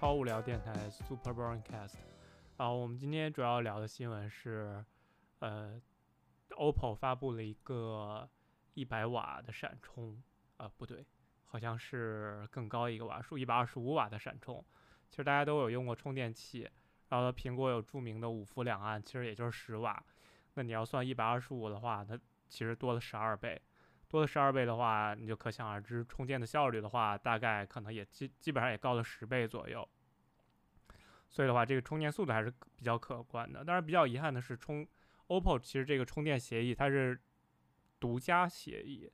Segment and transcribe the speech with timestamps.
[0.00, 1.96] 超无聊电台 Super Boring Cast。
[2.56, 4.84] 啊，我们今天主要聊的新闻是，
[5.40, 5.82] 呃
[6.50, 8.30] ，OPPO 发布了一个
[8.74, 10.22] 一百瓦的闪充，
[10.56, 11.04] 啊，不对，
[11.46, 14.64] 好像是更高一个瓦数，一百二十五瓦的闪充。
[15.10, 16.70] 其实大家都有用过充电器，
[17.08, 20.00] 然后苹果有著名的五伏两安，其实也就是十瓦。
[20.54, 22.16] 那你要算一百二十五的话，它
[22.48, 23.60] 其实多了十二倍。
[24.08, 29.86] 多了十二倍的话，你就可想而知，充电的效率的话，大概可能也基基本上也高了十倍左右。
[31.28, 33.62] 所以的话，这个充电速度还是比较可观的。
[33.62, 34.86] 当然，比较遗憾的是，充
[35.26, 37.20] OPPO 其实这个充电协议它是
[38.00, 39.12] 独家协议，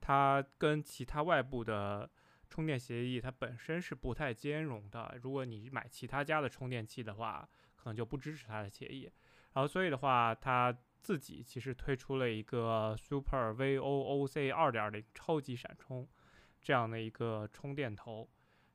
[0.00, 2.08] 它跟其他外部的
[2.48, 5.18] 充电协议它本身是不太兼容的。
[5.20, 9.10] 如果你买其他家的充电器的话，可能就不支持它的协议。
[9.54, 16.08] 然后，所以的话，它自己其实推出了一个 Super VOOC 二点零超级闪充
[16.60, 18.28] 这样的一个充电头。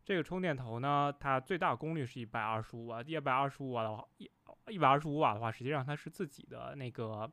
[0.04, 3.02] 这个充电头呢，它最大功率是一百二十五瓦。
[3.02, 4.32] 一百二十五瓦的话，一
[4.68, 7.30] 一百二十五瓦的话，实际上它是自己的那个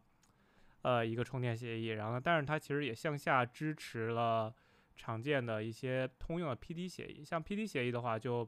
[0.82, 1.86] 呃一个充电协议。
[1.88, 4.54] 然后，但是它其实也向下支持了
[4.96, 7.24] 常见的一些通用的 PD 协议。
[7.24, 8.46] 像 PD 协议的话，就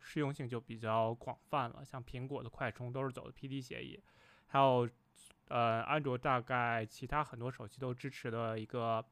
[0.00, 1.84] 适用性就比较广泛了。
[1.84, 4.02] 像苹果的快充都是走的 PD 协议，
[4.46, 4.88] 还有。
[5.48, 9.04] 呃，安卓大概其他很多手机都支持的一个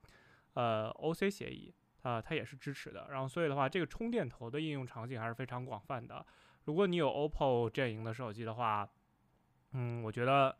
[0.54, 3.06] 呃 OC 协议，啊，它也是支持的。
[3.10, 6.24] 然后，所以的话，这个充电头的应用场景还是非常广泛的。
[6.64, 8.88] 如果你有 OPPO 阵营的手机的话，
[9.72, 10.56] 嗯，我觉得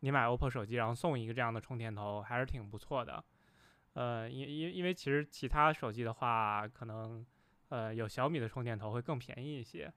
[0.00, 3.24] 你买 OPPO 手机，然后送一个这样的充电头，还是挺不错的。
[3.94, 7.24] 呃，因因因为其实其他手机的话，可能
[7.70, 9.90] 呃有小米的充电头会更便宜一些，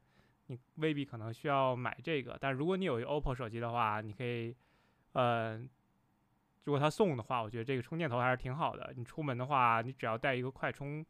[0.48, 2.38] 你未必可能需要买这个。
[2.40, 4.56] 但如果你有一 OPPO 手机的话，你可以。
[5.14, 5.58] 呃，
[6.64, 8.94] 如果他送的话，我觉得这个充电头还是挺好的。
[8.96, 11.06] 你出门的话，你只要带一个快充，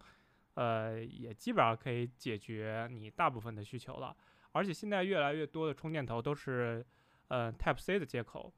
[0.54, 4.16] 呃，也基本上可以解决你大部分的需求了。
[4.54, 6.86] 而且现在越来越多的充电头都是
[7.28, 8.52] 呃 Type C 的接口，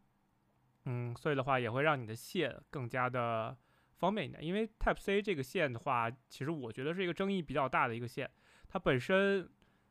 [0.86, 3.58] 嗯，所以的话也会让你的线更加的
[3.98, 4.44] 方便一点。
[4.44, 8.30] 因为 Type C 这个线的话，其实我觉得是一个争议比较大的一个线。
[8.70, 9.50] 它本身，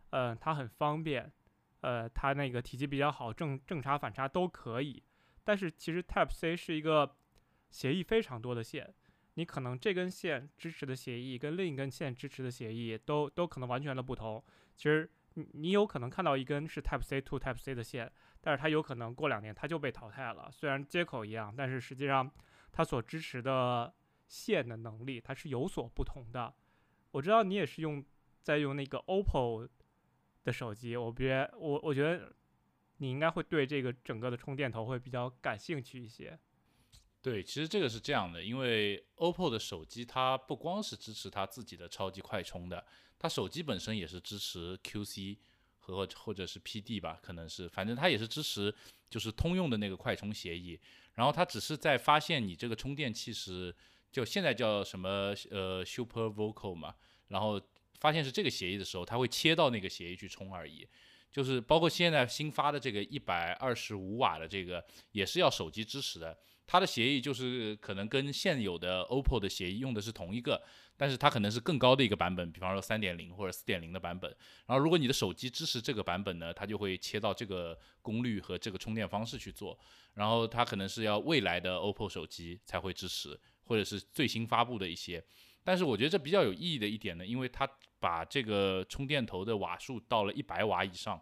[0.08, 1.30] 呃，它很方便，
[1.82, 5.02] 呃，它那个体积比较好，正正插反插都可以。
[5.44, 7.16] 但是其实 Type C 是一个
[7.70, 8.92] 协议非常多的线，
[9.34, 14.42] 你可能这根线支持的协议跟另一根线支持的协议都都可能完全的不同。
[14.76, 20.50] 其实你你有可能看到一根是 Type C to Type C 的线，但是它有可能过两年它就被淘汰了。
[20.52, 22.30] 虽然接口一样，但是实际上
[22.70, 23.92] 它所支持的
[24.26, 26.52] 线的能力它是有所不同的。
[27.12, 28.04] 我知道你也是用
[28.42, 29.68] 在用那个 OPPO
[30.44, 32.32] 的手机，我别我我觉得。
[33.00, 36.38] 你应该会对这个整个的充电头会比较感兴趣一些。
[37.22, 42.86] 对，其实这个是这样的，因为 OPPO 的手机它不光是支持它自己的超级快充的，
[43.18, 45.38] 它手机本身也是支持 QC
[45.78, 48.74] 和或者是 PD 吧，可能是，反正它也是支持
[49.08, 50.78] 就是通用的那个快充协议。
[51.14, 53.74] 然后它只是在发现你这个充电器是
[54.12, 56.94] 就现在叫什么呃 Super Vocal 嘛，
[57.28, 57.60] 然后
[57.98, 60.88] 发现是这个协议的时候，它会切到那个协议去充而已。
[61.30, 66.36] 就是包括现在新发的这个一百二十五瓦的这个，也是要手机支持的。
[66.66, 70.62] 它的协议就是可能跟现有的 OPPO 的协议用的是同一个，
[70.96, 74.30] 但是它可能是更高的一个版本，比方说三点零或者四点零的版本。
[74.66, 79.76] 然后如果你的手机支持这个版本呢，它就会切到这个功率和这个充电方式去做。
[80.14, 85.24] 然后它可能是要未来的 OPPO 手机才会支持，或者是最新发布的一些。
[85.62, 91.20] 但是我觉得这比较有意义的一点呢，因为它把这个充电头的瓦数到了一百瓦以上，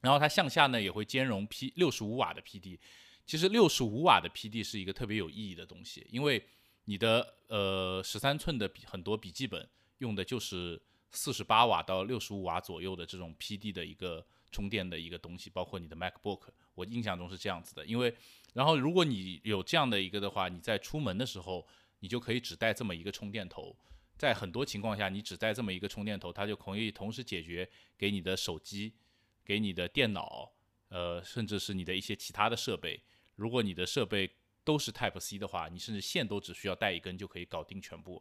[0.00, 2.78] 然后它向下呢也会兼容 P 六十五瓦的 PD。
[3.26, 6.42] 其实六十五瓦的 PD 是一个特别有意义的东西，因为
[6.84, 10.80] 你的呃十三寸的很多笔记本用的就是
[11.10, 16.42] 四十八瓦到六十五瓦左右的这种 PD 的一个充电的一个东西，包括你的 MacBook，
[16.74, 17.84] 我印象中是这样子的。
[17.84, 18.14] 因为
[18.54, 21.66] 然后如果你有这样的一个的话，你在出门的时候。
[22.02, 23.76] 你就可以只带这么一个充电头，
[24.18, 28.92] 在很多情况下，你只带这么一个充电头，它就可以同时解决给你的手机、
[29.44, 30.52] 给你的电脑，
[30.88, 33.00] 呃，甚至是你的一些其他的设备。
[33.36, 34.28] 如果你的设备
[34.64, 38.20] 都是 Type C 的话，你甚至线都只需要带一根就可以搞定全部。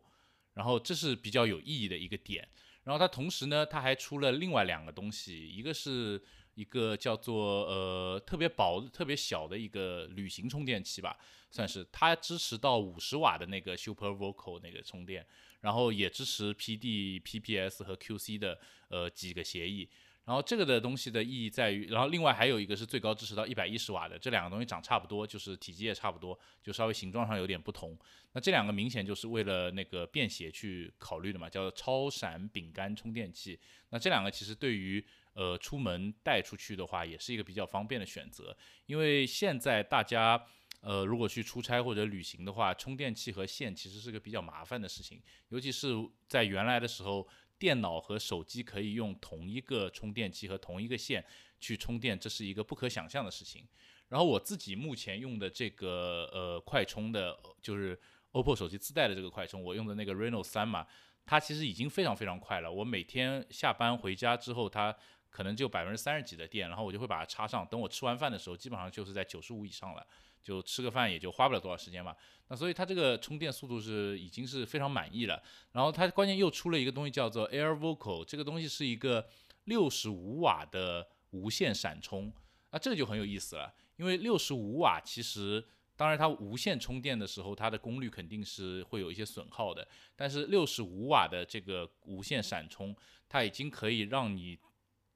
[0.53, 2.47] 然后这是比较有意义的一个点。
[2.83, 6.23] 然后它同时呢，它还出了另外两个东西，一个是。
[6.55, 11.17] 一个叫做呃特别薄、特别小的一个旅行充电器吧，
[11.49, 15.25] 算是它支持到五十瓦的那个 Super Vocal 那个充电，
[15.61, 18.59] 然后也支持 PD、PPS 和 QC 的
[18.89, 19.89] 呃几个协议，
[20.25, 27.97] 然后这个的东西的意义在于，然后另外还有一个是最高支持到一百一十瓦的，这两个东西长差不多，就是体积也差不多，就稍微形状上有点不同。
[28.33, 33.59] 那这两个明显就是为了那个便携去考虑的嘛，叫做超闪饼干充电器。
[33.89, 38.55] 那这两个其实对于呃出门带出去的话，也是一个比较方便的选择，
[38.85, 40.43] 因为现在大家
[40.81, 45.93] 呃如果去出差或者旅行的话，充电器和线其实是个比较麻烦的事情，尤其是
[46.27, 47.27] 在原来的时候。
[47.61, 51.23] 电脑和手机可以用同一个充电器和同一个线
[51.59, 53.63] 去充电，这是一个不可想象的事情。
[54.09, 57.95] 然后我自己目前用的这个呃快充的，就是
[58.31, 60.87] OPPO 手机自带的这个快充，我用的那个 Reno 三嘛，
[61.23, 62.71] 它其实已经非常非常快了。
[62.71, 64.97] 我每天下班回家之后，它
[65.31, 70.05] 可能就百分之三十几的电，然后我就会把它插上，等我吃完饭的时候，基本上就是在九十五以上了。
[70.43, 72.15] 就吃个饭也就花不了多少时间嘛，
[72.47, 75.39] 那所以它这个充电速度是已经是非常满意了。
[75.71, 79.23] 然后它关键又出了一个东西叫做 Air Vocal，这个东西是一个
[79.65, 82.33] 六十五瓦的无线闪充，
[82.71, 83.71] 那这个就很有意思了。
[83.97, 85.63] 因为六十五瓦其实
[85.95, 92.95] 当然它无线充电的时候它的功率肯定是会有一些损耗的，但是六十五瓦的这个无线闪充，
[93.29, 94.57] 它已经可以让你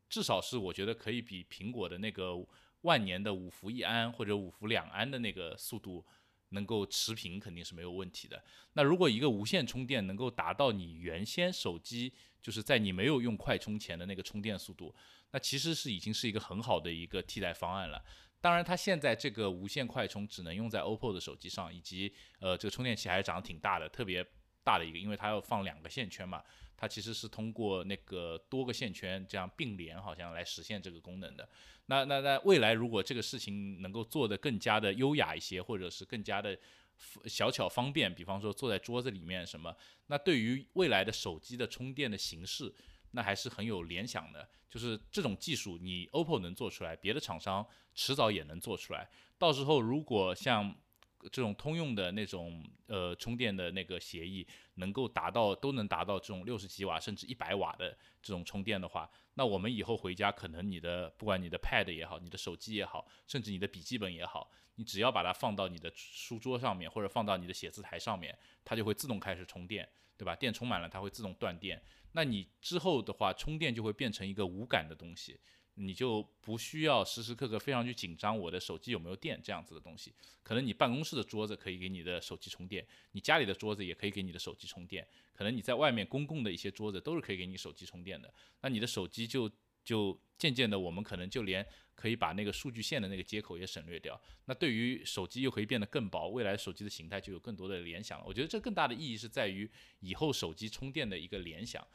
[0.10, 2.46] 至少是我觉得可以比苹果的那个。
[2.82, 6.06] 万年的五伏一安或者五伏两安的那个速度
[6.50, 8.40] 能够持平，肯定是没有问题的。
[8.74, 12.14] 那如果一个无线充电能够达到你原先手机
[12.44, 14.94] 就是在你没有用快充前的那个充电速度，
[15.32, 18.00] 那其实是已经是一个很好的一个替代方案了。
[18.40, 24.24] 当然，它现在这个无线快充只能用在 OPPO 的手机上，以及呃这个充电器还是长得挺大的，特别
[24.64, 26.44] 大的一个，因为它要放两个线圈嘛。
[26.78, 31.48] 它其实是通过那个多个线圈这样并联，好像来实现这个功能的。
[31.88, 36.58] 那那那未来如果这个事情能够做得更加的优雅一些，或者是更加的
[37.26, 39.76] 小巧方便，比方说坐在桌子里面什么，
[40.08, 42.74] 那对于未来的手机的充电的形式，
[43.12, 44.48] 那还是很有联想的。
[44.68, 49.08] 就是这种技术，你 OPPO 能做出来，别的厂商迟早也能做出来。
[49.38, 50.76] 到时候如果像
[51.32, 54.46] 这种通用的那种呃充电的那个协议
[54.76, 69.88] 能够达到都能达到这种六十几瓦甚至一百瓦的这种充电的话，那我们以后回家可能你的不管你的 Pad 也好，你的手机也好，甚至你的笔记本也好，你只要把它放到你的书桌上面或者放到你的写字台上面，它就会自动开始充电，
[70.18, 70.36] 对吧？
[70.36, 71.82] 电充满了它会自动断电，
[72.12, 75.40] 那你之后的话充电就会变成一个无感的东西。
[75.76, 89.52] 你就不需要时时刻刻非常去紧张我的手机有没有电这样子的东西，可能你办公室的桌子可以给你的手机充电，你家里的桌子也可以给你的手机充电，可能你在外面公共的一些桌子都是可以给你手机充电的，那你的手机就
[89.84, 98.26] 就渐渐的我们可能就连可以把那个数据线的那个接口也省略掉，那对于手机又可以变得更薄，未来手机的形态就有更多的联想了。
[98.26, 99.70] 我觉得这更大的意义是在于
[100.00, 101.86] 以后手机充电的一个联想。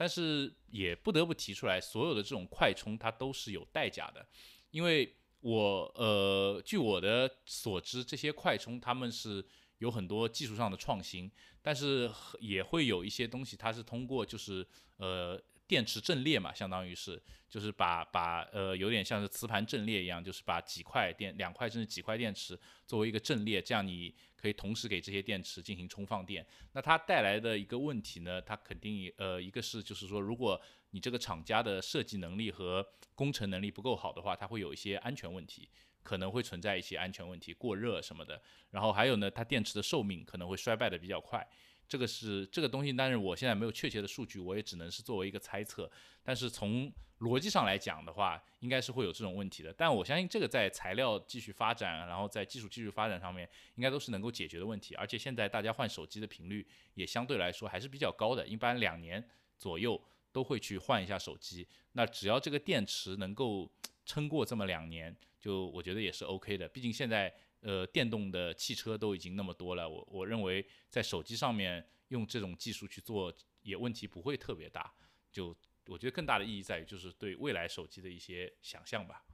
[0.00, 4.26] 但是也不得不提出来，所有的这种快充它都是有代价的，
[4.70, 9.44] 因为我呃，据我的所知，这些快充他们是
[9.76, 11.30] 有很多技术上的创新，
[11.60, 14.66] 但是也会有一些东西，它是通过就是
[14.96, 15.38] 呃。
[15.70, 22.58] 电池阵列嘛，相当于是，就是把把呃，有点像是磁盘阵列一样，就是把几块电、两块甚至几块电池
[22.88, 26.44] 作为一个阵列，这样你可以同时给这些电池进行充放电。
[26.72, 32.84] 那它带来的一个问题呢，它肯定呃，一个是就是说，如果你这个厂家的设计能力和
[33.14, 35.68] 工程能力不够好的话，它会有一些安全问题，
[36.02, 38.42] 可能会存在一些安全问题，过热什么的。
[38.72, 41.46] 然后还有呢，它电池的寿命可能会衰败的比较快。
[41.90, 45.90] 这个是这个东西，但是我现在没有确切的数据，我也只能是作为一个猜测。
[46.22, 49.72] 但是从逻辑上来讲的话，应该是会有这种问题的。
[49.72, 54.94] 但我相信这个在材料继续发展，然后在技术继续发展上面，应该都是能够解决的问题。
[54.94, 60.00] 而且现在大家换手机的频率也相对来说还是比较高的，一般两年左右
[60.30, 61.66] 都会去换一下手机。
[61.94, 63.68] 那只要这个电池能够
[64.06, 66.68] 撑过这么两年，就我觉得也是 OK 的。
[66.68, 67.34] 毕竟现在。
[67.60, 74.92] 呃，电动的汽车都已经那么多了，我我认为在手机上面用这种技术去做也问题不会特别大。
[75.30, 75.54] 就
[75.86, 79.24] 我觉得更大的意义在于就是对未来手机的一些想象吧。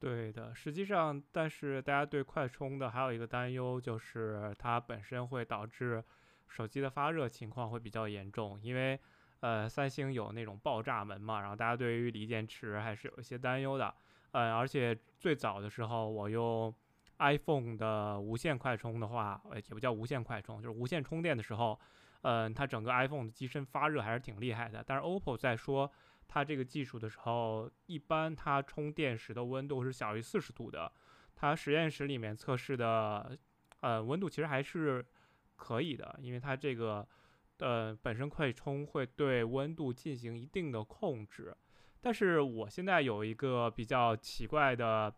[0.00, 6.02] 对的，实际上，但是大家对快充的还有一个担忧就是它本身会导致
[6.48, 8.98] 手机的发热情况会比较严重，因为
[9.40, 13.94] 呃，三星有那种爆炸门嘛，然后大家对于锂电池还是有一些担忧的。
[14.32, 16.74] 呃，而且最早的时候，我用
[17.18, 21.78] iPhone 的无线快充的话，呃，也不叫无线快充，就是无线充电的时候，
[22.22, 24.84] 嗯，它整个 iPhone 的机身发热还是挺厉害的。
[24.86, 25.90] 但是 OPPO 在说
[26.28, 30.92] 它这个技术的时候，一般它充电时的温度是小于四十度的。
[31.34, 33.36] 它实验室里面测试的，
[33.80, 35.04] 呃，温度其实还是
[35.56, 37.06] 可以的，因为它这个，
[37.58, 41.56] 呃，本身快充会对温度进行一定的控制。
[42.00, 45.12] 但是我现在有一个比较奇怪的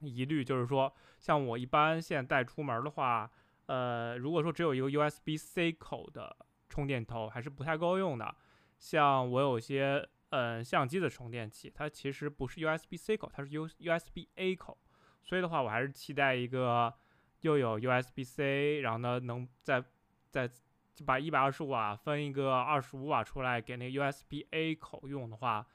[0.00, 3.28] 疑虑，就是说，像我一般现在带出门的话，
[3.66, 6.36] 呃，如果说只有一个 USB-C 口的
[6.68, 8.32] 充电头，还是不太够用的。
[8.78, 14.78] 像我有些嗯相机的充电器，它其实不是 USB-C 口，它是 U USB-A 口，
[15.24, 16.94] 所以的话，我还是期待一个
[17.40, 19.82] 又有 USB-C，然后呢能再
[20.30, 20.48] 再
[21.04, 25.66] 把一百二十瓦分一个二十五瓦出来给那个 USB-A 口用的话。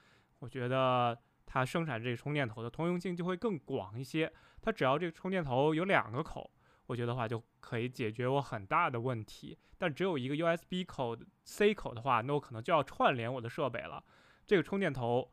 [0.43, 4.29] 我觉得它生产这个充电头的通用性就会更广一些。
[4.61, 6.51] 它只要这个充电头有两个口，
[6.87, 9.57] 我觉得话就可以解决我很大的问题。
[9.77, 14.03] 但只有一个 USB 口 C 口的话，那我可能就要串联我的设备了。
[14.45, 15.31] 这个充电头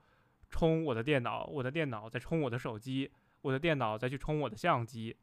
[0.49, 3.11] 充我的电脑，我的电脑再充我的手机，
[3.43, 5.17] 我的电脑再去充我的相机。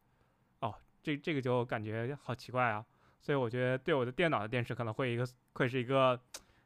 [0.60, 2.86] 哦，这这个就感觉好奇怪啊！
[3.22, 6.20] 所以我觉得对我的电脑的电池可能会一个会是一个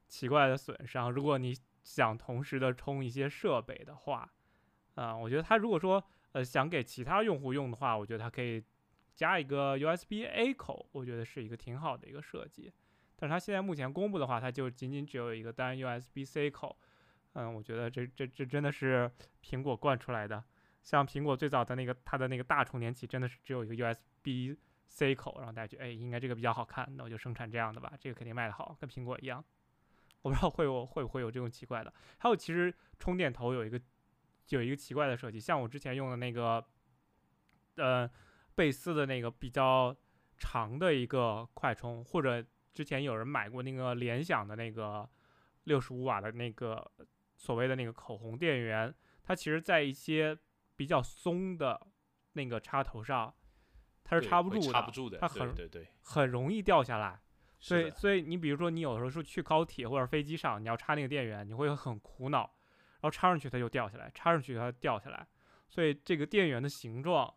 [0.08, 1.12] 奇怪的损伤。
[1.12, 4.32] 如果你想同时的充一些设备的话，
[4.96, 8.64] 啊，我觉得它如果说呃想给其他用户用的话，我觉得它可以
[9.16, 12.72] 加一个 USB-A 口，我觉得是一个挺好的一个设计。
[13.16, 16.78] 但是它现在目前公布的话，它就仅仅只有一个单 USB-C 口。
[17.34, 19.10] 嗯，我觉得这这这真的是
[19.44, 20.44] 苹果惯出来的。
[20.82, 29.44] 像苹果最早的那个它的那个大充电器，真的是只有一个 USB-C 口，然后大家觉得哎应该这个比较好看，那我就生产这样的吧，这个肯定卖得好，跟苹果一样。
[30.22, 31.94] 我不知道会有会不会有这种奇怪的。
[32.20, 33.80] 还有，其实充电头有一个
[34.50, 36.64] 有一个奇怪的设计，像我之前用的那个，
[37.76, 38.10] 呃，
[38.56, 39.96] 贝斯的那个比较
[40.38, 45.10] 长的一个快充，或者之前有人买过那个联想的那个
[45.64, 46.92] 六十五瓦的那个
[47.36, 50.38] 所谓的那个口红电源，它其实在一些
[50.76, 51.88] 比较松的
[52.34, 53.34] 那个插头上，
[54.04, 57.22] 它是插不住的，插不住的，它很对对，很容易掉下来。
[57.62, 65.28] 所以，所以你比如说，你有时候是去高铁或者飞机上，你要插那个电源，你会很苦恼，然后插上去它就掉下来，插上去它掉下来。
[65.70, 67.32] 所以这个电源的形状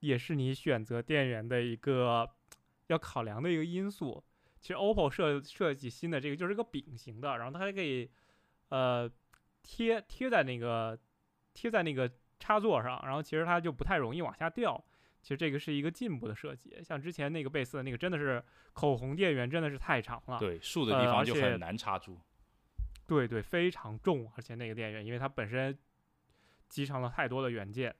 [0.00, 2.28] 也是你选择电源的一个
[2.88, 4.22] 要考量的一个因素。
[4.60, 8.10] 其实 OPPO 设设计新的这个就是个饼形的，然后它还可以
[8.70, 9.10] 呃
[9.62, 10.98] 贴贴在那个
[11.54, 14.84] 贴在那个插座上，然后其实它就不太容易往下掉。
[15.22, 22.18] 其实这个是一个进步的设计，像之前那个贝斯的那个真的是口红电源真的是太长了，对，竖的地方就很难插住，
[23.06, 25.78] 对对，非常重，而且那个电源因为它本身
[26.68, 27.94] 集成了太多的元件，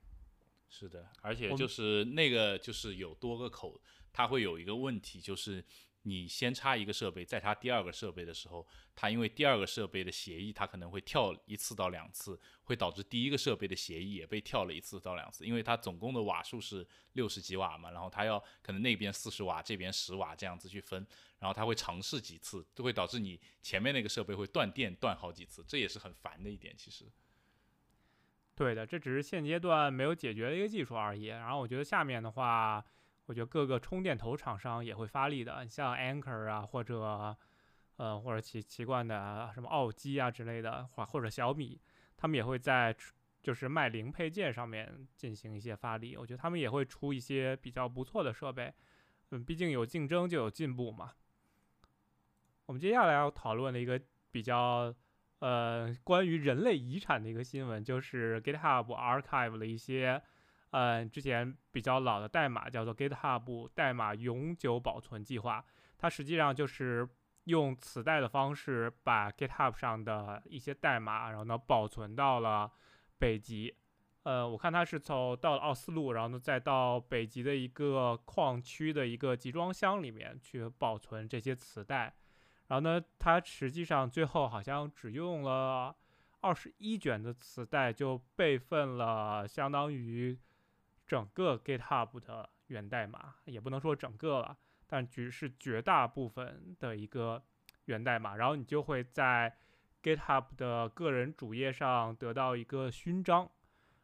[0.68, 3.80] 是的，而且就是那个就是有多个口，
[4.12, 5.64] 它会有一个问题就是。
[6.02, 8.66] 你先插一个设备，再插第二个设备的时候，
[8.96, 21.06] 它因为第二个设备的协议，它可能会跳一次到两次，会导致第一个设备的协议也被跳了一次到两次，因为它总共的瓦数是六十几瓦嘛，然后它要可能那边四十瓦，这边十瓦这样子去分，
[21.38, 27.04] 然后它会尝试几次，都会导致你前面那个设备会断电断好几次，这也是很烦的一点，其实。
[28.54, 32.82] 对的，这只是现阶段没有解决的一个技术而已，然后我觉得下面的话。
[33.30, 37.36] 我觉得各个充电头厂商也会发力的，像 Anker 啊，或者
[37.94, 41.80] 呃，或者奇奇怪的什么奥基啊之类的，或或者小米，
[42.16, 42.92] 他们也会在
[43.40, 46.16] 就是卖零配件上面进行一些发力。
[46.16, 48.74] 我觉得他们也会出一些比较不错的设备。
[49.30, 51.12] 嗯，毕竟有竞争就有进步嘛。
[52.66, 54.92] 我们接下来要讨论的一个比较
[55.38, 60.20] 呃关于人类遗产的一个新闻，就是 GitHub Archive 的一些。
[60.72, 65.64] 嗯，之前比较老的代码叫做 GitHub 代码永久保存计划，
[65.98, 67.08] 它实际上就是
[67.44, 72.70] 用磁带的方式把 GitHub 上的一些代码，然后呢保存到了
[73.18, 73.74] 北极。
[74.22, 82.14] 呃，我看它是从到了奥斯陆，然后呢再到北极的一个矿区的一个集装箱里面去保存这些磁带。
[82.68, 85.96] 然后呢，它实际上最后好像只用了
[86.42, 90.38] 二十一卷的磁带就备份了，相当于。
[91.10, 97.42] 整个 GitHub 的源代码也不能说整个了，但只是绝大部分的一个
[97.86, 98.36] 源代码。
[98.36, 99.52] 然后你就会在
[100.04, 103.50] GitHub 的个人主页上得到一个勋章，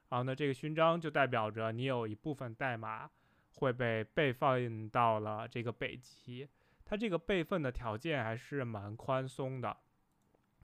[0.08, 3.08] 然后呢，这个勋章就代表着你有一部分代码
[3.54, 6.48] 会被备份到了这个北极。
[6.84, 9.76] 它这个备份的条件还是蛮宽松的，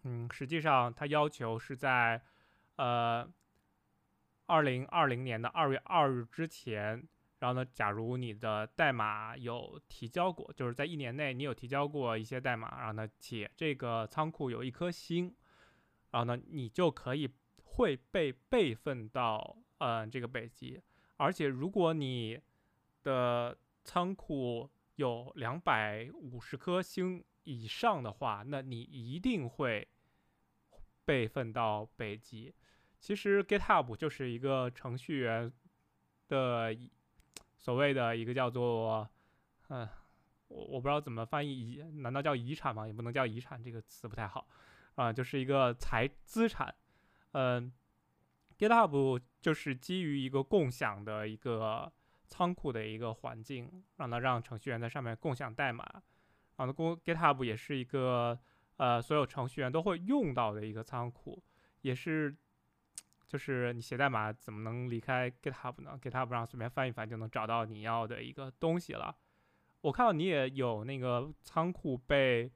[0.02, 2.20] 嗯，实际上它要求是在
[2.75, 3.32] 呃。
[4.52, 7.02] 二零二零年的二月二日之前，
[7.38, 15.35] 然后呢，假如你的代码有提交过，就是在一年内你有提交过一些代码，然后呢，且这个仓库有一颗星，
[16.11, 17.26] 然后呢，你就可以
[17.64, 20.78] 会被备份到嗯这个北极。
[21.16, 22.38] 而且如果你
[23.04, 29.88] 的仓库有两百五十颗星以上的话，那你一定会
[31.06, 32.54] 备份到北极。
[33.02, 35.52] 其实 GitHub 就是一个程序员
[36.28, 36.73] 的
[37.56, 39.11] 所谓的一个叫做，
[39.71, 39.88] 嗯，
[40.47, 42.87] 我我不知道怎么翻译遗，难道叫遗产吗？
[42.87, 44.47] 也不能叫遗产，这个词不太好，
[44.94, 46.73] 啊，就是一个财资产。
[47.32, 47.73] 嗯
[48.56, 51.92] ，GitHub 就是基于一个共享的一个
[52.28, 55.85] 仓库的一个环境，让它让程序员在上面共享代码。
[56.56, 58.38] 然后，公 GitHub 也是一个
[58.76, 61.42] 呃所有程序员都会用到的一个仓库，
[61.80, 62.37] 也是。
[63.32, 69.16] 就是你写代码怎么能离开 GitHub 呢？GitHub 上随便翻一翻就能找到你要的一个东西了。
[69.80, 72.52] 我看到你也有那个仓库被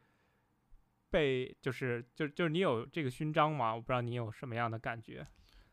[1.09, 3.75] 被就是就就是你有这个勋章吗？
[3.75, 5.27] 我不知道你有什么样的感觉。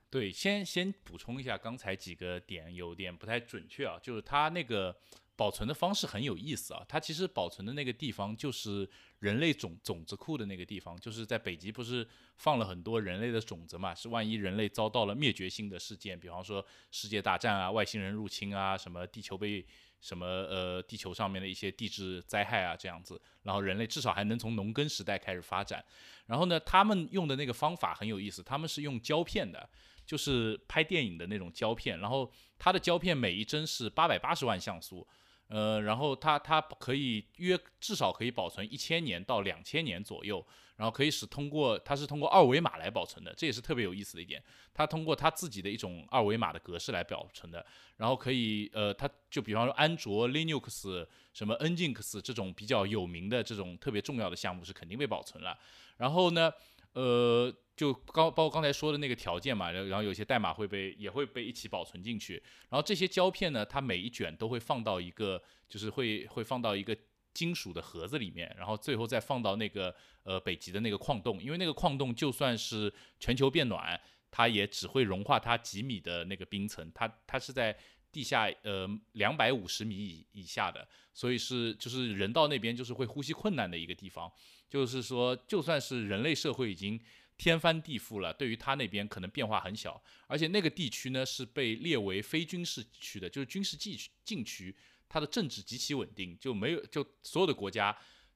[0.10, 4.98] 对，先先补充一下，刚才几个点有点不太准确啊，就是他那个。
[5.36, 8.88] 保存的方式很有意思啊，它其实保存的那个地方就是
[9.20, 13.96] 人类种种子库的那个地方，就是在北极不是放了很多人类的种子嘛？
[13.96, 19.66] 是万一人类遭到了灭绝性的事件，比方说世界大战啊、外星人入侵啊、什么地球被
[20.02, 25.84] 什么呃地球上面的一些地质灾害啊这样子，然后人类至少还能从农耕时代开始发展。
[26.28, 29.68] 然后呢，他们用的那个方法很有意思，他们是用胶片的，
[30.06, 35.08] 就是拍电影的那种胶片，然后它的胶片每一帧是八百八十万像素。
[35.48, 40.44] 呃，然后它它可以约至少可以保存一千年到两千年左右，
[40.78, 44.42] 然后可以使通过它是通过二维码来保存的，这也是特别有意思的一点。
[44.74, 47.64] 它通过它自己的一种二维码的格式来保存的，
[47.98, 55.58] 然后可以呃，它就比方说安卓、Linux、什么 Nginx 这种比较有名的这种特别重要的项目是肯定被保存了。
[55.98, 56.52] 然后呢，
[56.94, 57.54] 呃。
[57.76, 62.36] 就刚包括刚才说的那个条件嘛，然后然后有些代码会被也会被一起保存进去，
[62.70, 66.96] 然后这些胶片呢，它每一卷都会放到一个，就是会会放到一个
[67.34, 77.76] 金属的盒子里面，然后最后再放到那个呃北极的那个矿洞，因为那个矿洞就算是全球变暖，它也只会融化它几米的那个冰层，它它是在
[78.12, 84.32] 地下呃两百五十米以以下的，所以是就是人到那边就是会呼吸困难的一个地方，
[84.74, 87.00] 就是说就算是人类社会已经。
[87.36, 94.74] 天翻地覆了，对于他那边可能变化很小，而且那个地区呢是被列为非军事区的，就是军事禁禁区，
[95.10, 97.94] 它的政治极其稳定，就没有就所有的国家，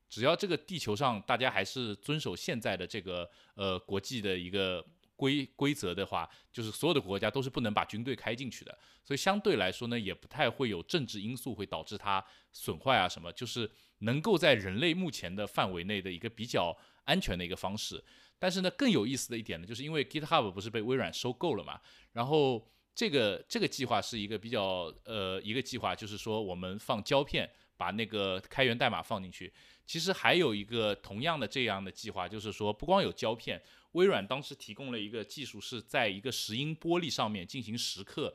[0.09, 4.83] 只要这个地球上大家还是遵守现在的这个呃国际的一个
[5.17, 18.01] 规规则的话，就是所有的国家都是不能把军队开进去的，所以相对来说呢，也不太会有政治因素会导致它损坏啊什么，就是能够在人类目前的范围内的一个比较安全的一个方式。
[18.39, 21.81] 但是呢，更有意思的一点呢，就是因为 GitHub 不是被微软收购了嘛，
[22.13, 29.51] 然后这个这个计划是一个比较呃一个计划，就是说我们放胶片，把那个开源代码放进去。
[29.87, 33.59] 其实还有一个同样的这样的计划，就是说不光有胶片，
[33.93, 38.33] 微软当时提供了一个技术，是在一个石英玻璃上面进行蚀刻。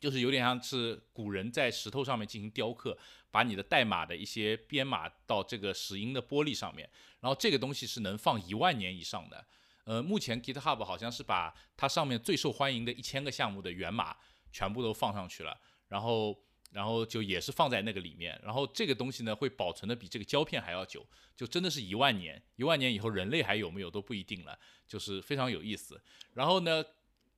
[0.00, 2.98] 就是有点像是古人在石头上面进行雕刻，
[3.30, 6.86] 把你的代码的一些编码到这个石英的玻璃上面，
[7.20, 9.46] 然后这个东西是能放一万年以上的。
[9.84, 14.14] 呃，目前 GitHub 好像是把它上面最受欢迎的一千个项目的源码
[14.52, 16.38] 全部都放上去了，然后
[16.74, 21.06] 然后就也是放在那个里面，然后这个东西呢会保存的比这个胶片还要久，
[21.36, 24.58] 就真的是一万年，一万年以后人类还有没有都不一定了，
[24.88, 25.98] 就是非常有意思。
[26.34, 26.84] 然后呢？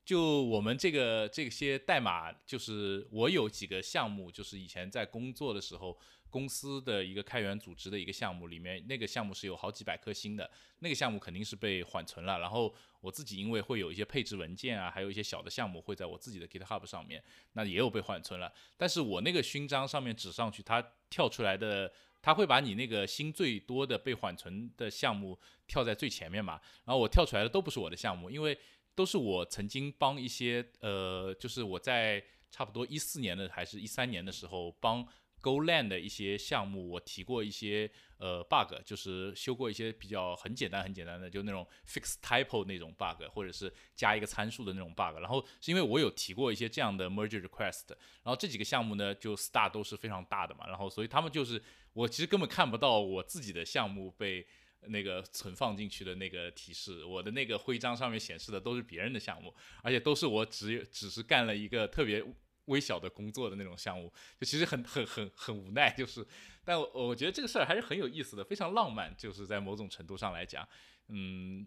[0.06, 5.98] 就我们这个这些代码，就是我有几个项目，就是以前在工作的时候，
[6.30, 12.38] 公司的一个开源组织的一个项目里面，那个项目是有好几百颗星的，那个项目肯定是被缓存了。
[12.38, 18.52] 然后我自己因为会有一些配置文件啊，还有一些小的项目会在我自己的 GitHub 上面，那也有被缓存了。
[18.76, 26.60] 但是我那个勋章上面指上去，它跳出来的，它会把你那个星最多的被缓存的项目跳在最前面嘛。
[26.84, 28.58] 然后我跳出来的都不是我的项目，因为。
[28.96, 35.06] 都是我曾经帮一些呃，就是我在差不多一四年的还是一三年的时候，帮
[35.46, 45.20] GoLand 的一些项目，我提过一些呃 bug，就是修过一些比较很简单很简单的，就那种 fix typo 那种 bug，或者是加一个参数的那种 bug。
[45.20, 47.90] 然后是因为我有提过一些这样的 merge request，
[48.24, 54.44] 然后这几个项目呢就 star 都是非常大的嘛，然后所以他们就是我其实根本看不到我自己的项目被。
[54.88, 62.22] 那个存放进去的那个提示，我的那个徽章上面显示的都是别人的项目，而且都是我只只是干了一个特别
[62.66, 66.24] 微小的工作的那种项目，就其实很很很很无奈，就是，
[66.64, 70.68] 但我我觉得这个事儿还是很有意思的，非常浪漫，就是在某种程度上来讲，
[71.08, 71.66] 嗯，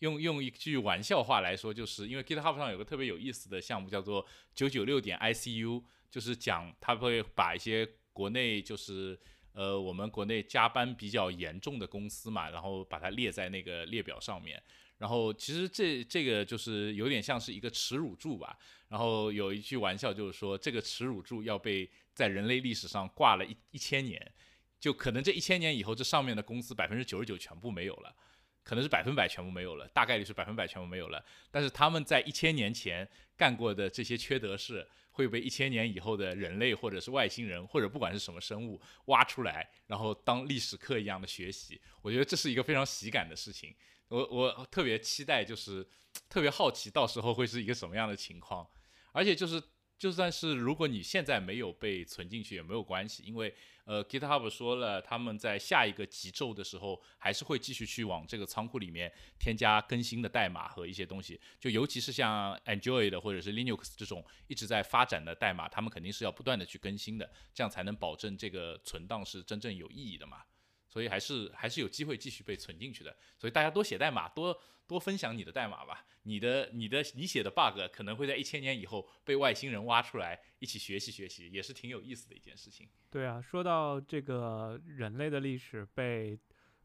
[0.00, 9.18] 用用一句玩笑话来说，就是因为 GitHub 上有个特别有意思的项目叫做九九六点 ICU，就是讲他会把一些国内就是。
[9.56, 14.62] 呃，我们国内加班比较严重的公司嘛，然后把它列在那个列表上面，
[14.98, 18.56] 然后其实这这个就是有点像是一个耻辱柱吧。
[18.88, 24.32] 然后有一句玩笑就是说，这个耻辱柱要被在人类历史上挂了一一千年，
[24.78, 28.14] 就可能这一千年以后，这上面的公司百分之九十九全部没有了，
[28.62, 31.24] 可能是百分百全部没有了，大概率是百分百全部没有了。
[31.50, 34.86] 但是他们在一千年前干过的这些缺德事。
[35.16, 41.80] 会被一千年以后的人类，或者是外星人，或者不管是什么生物挖出来，然后当历史课一样的学习。
[42.02, 43.74] 我觉得这是一个非常喜感的事情。
[44.08, 45.86] 我我特别期待，就是
[46.28, 48.66] 特别好奇，到时候会是一个什么样的情况。
[49.12, 49.62] 而且就是。
[49.98, 53.54] 就算是如果你现在没有被存进去也没有关系，因为
[53.86, 61.40] 呃，GitHub 说了，他们在下一个极昼的时候还是会继续去往这个仓库里面添加更新的代码和一些东西。
[61.58, 70.42] 就尤其是像 Android 或者是 Linux 这种一直在发展的代码，他们肯定是要不断的去更新的，这样才能保证这个存档是真正有意义的嘛。
[70.88, 76.06] 所以还是还是有机会继续被存进去的，所以大家多写代码，多多分享你的代码吧。
[76.22, 82.88] 你的你的你写的 bug 可能会在一千年以后被外星人挖出来，一起学习学习，也是挺有意思的一件事情。
[83.10, 86.36] 对啊，说到这个人类的历史被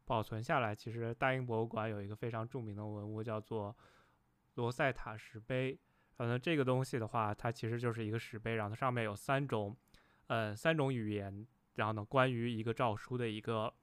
[0.05, 3.75] 保存下来，其实大英博物馆有一个非常著名的文物叫做
[4.55, 5.79] 罗塞塔石碑。
[6.15, 9.75] 反正这个东西的话，它其实就是一个石碑，然后它上面有三种，
[10.27, 13.73] 呃，三种语言，然后呢，关于一个诏书的一个。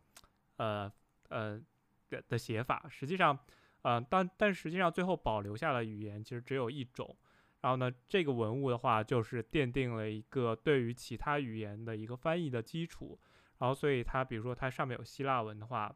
[0.58, 0.92] 呃
[1.30, 1.60] 呃
[2.08, 3.36] 的的写法，实际上，
[3.82, 7.16] 呃，但但实际上最后保留下的语言其实只有一种。
[7.60, 13.18] 然后呢，这个文物的话，就是奠定了一个对于其他语言的一个翻译的基础。
[13.58, 15.92] 然后，所以它比如说它上面有希腊文的话，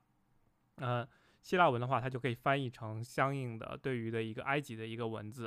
[0.76, 1.08] 呃，
[1.40, 5.44] 希腊文的话，它就可以翻译成相应的对于的一个埃及的一个文字。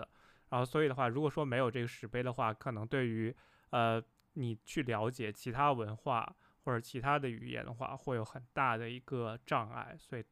[0.50, 3.36] 然后，所以的话，如果说没有这个石碑的话，可能对于
[3.72, 4.02] 呃
[4.34, 6.34] 你去了解其他文化。
[6.66, 10.26] 或者其他的语言的话，会有很大的一个障碍，所以，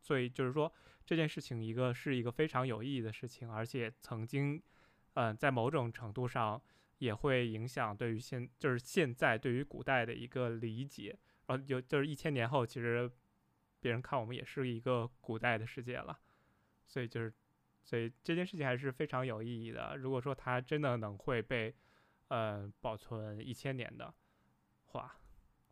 [0.00, 0.72] 所以就是说
[1.04, 4.62] 这件事情一个是一个非常有意义的事情，而且曾经，
[5.14, 6.62] 嗯，在某种程度上
[6.98, 13.10] 也会影响对于现就是现在对于古代的一个理解，然后，就就是一千年后，其实
[13.80, 16.16] 别人看我们也是一个古代的世界了，
[16.86, 17.34] 所以就是，
[17.82, 19.96] 所以这件事情还是非常有意义的。
[19.96, 21.74] 如果说它真的能会被，
[22.28, 24.14] 呃，保存一千年的
[24.84, 25.18] 话。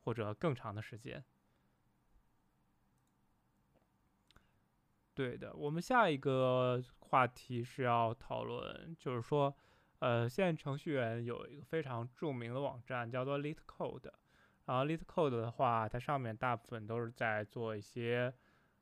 [0.05, 1.25] 或者更长的时间。
[5.13, 9.55] 对的，我们下一个话题是要讨论，就是说，
[9.99, 14.11] 呃，现在程序员有一个非常著名的网站叫做 LeetCode，
[14.65, 18.33] 然后 LeetCode 的话，它上面大部分都是在做一些，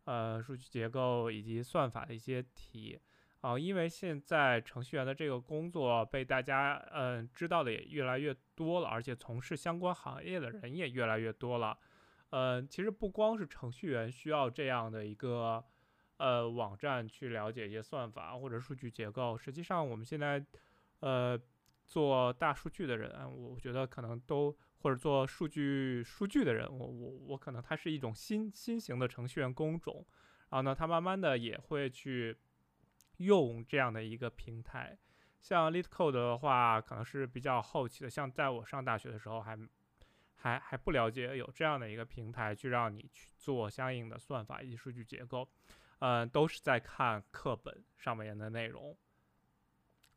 [0.04, 3.00] 呃，数据结构以及算法的一些题。
[3.40, 11.79] 啊，因为现在程序员的这个工作被大家嗯知道的也越来越多了，而且从事相关行业的人也越来越多了。
[12.31, 15.64] 嗯，其实不光是程序员需要这样的一个
[16.16, 20.44] 呃网站去了解一些算法或者数据结构，实际上我们现在
[20.98, 21.40] 呃
[21.87, 30.05] 做大数据的人，我觉得可能都或者做数据数据的人，我我我可能它是一种新新型的程序员工种，
[30.51, 32.37] 然后呢，他慢慢的也会去。
[33.18, 34.98] 用这样的一个平台，
[35.40, 38.11] 像 LeetCode 的话，可能是比较后期的。
[38.11, 39.59] 像在我上大学的时候，还
[40.37, 45.48] 还还不了解有这样的一个平台，去让你去做相应的算法以及数据结构。
[46.00, 48.96] 嗯，都是在看课本上面的内容，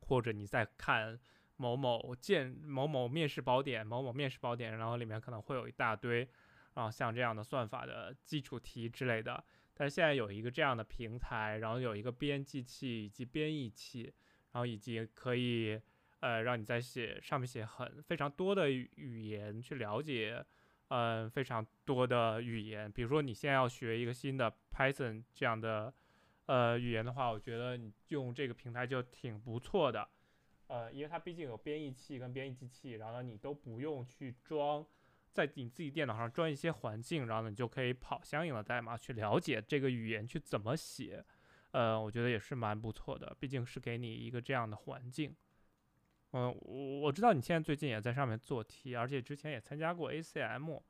[0.02, 1.20] 或者你在看
[1.56, 6.30] 某某建某某面试宝典、某某面试宝典，然后里面可能会有一大堆
[6.76, 9.44] 啊像这样的算法的基础题之类的。
[9.74, 14.14] 但是现在有一个这样的平台，然后有一个编辑器以及编译器，
[14.52, 15.80] 然后以及可以
[16.20, 20.46] 呃让你在写上面写很非常多的语言去了解，
[20.90, 22.92] 嗯非常多的语言。
[22.92, 25.92] 比如说你现在要学一个新的 Python 这样的
[26.46, 30.08] 呃语言的话，我觉得你用这个平台就挺不错的，
[30.68, 34.86] 呃因为它毕竟有编译器跟编译机器，然后你都不用去装。
[35.32, 41.24] 在你自己电脑上装一些环境，然后呢，你就可以跑相应的代码去了解这个语言去怎么写，
[41.72, 45.34] 呃，我觉得也是蛮不错的，毕竟是给你一个这样的环境。
[46.34, 50.82] 嗯，我我知道你现在最近也在上面做题，而且之前也参加过 ACM，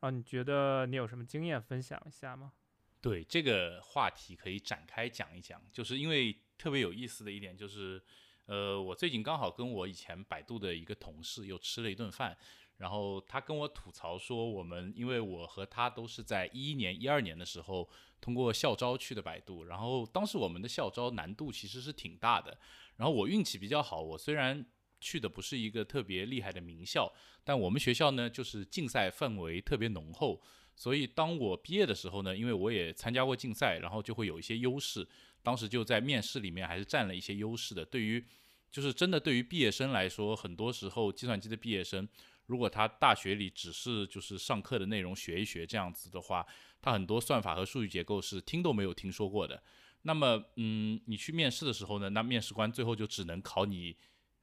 [0.00, 2.52] 啊，你觉得你有什么经验分享一下吗？
[3.00, 8.02] 对这个话题可以展开讲一讲，就是因为特别有意思的一点就是，
[8.46, 12.36] 呃，我最近刚好跟我以前百度的一个同事又吃了一顿饭。
[12.78, 17.88] 然后他跟我吐槽说，我们因为我和他都是在一一年、一二年的时候
[18.20, 22.58] 通过校招去的百度，然后当时我们的校招难度其实是挺大的。
[22.96, 24.64] 然后我运气比较好，我虽然
[25.00, 27.12] 去的不是一个特别厉害的名校，
[27.44, 30.42] 但我们学校呢，就是竞赛氛围特别浓厚，
[30.74, 35.06] 所以当我毕业的时候呢，因为我也参加过竞赛，然后就会有一些优势，
[35.42, 37.84] 当时就在面试里面还是占了一些优势的。
[37.84, 38.22] 对于
[38.70, 42.08] 就是真的对于毕业生来说，很多时候计算机的毕业生，
[42.46, 46.46] 如果他大学里只是就是上课的内容学一学这样子的话，
[46.80, 49.62] 他很多算法和数据结构是听都没有听说过的。
[50.02, 53.96] 那么，嗯，你去面试的时候呢，那面试官最后就只能考你。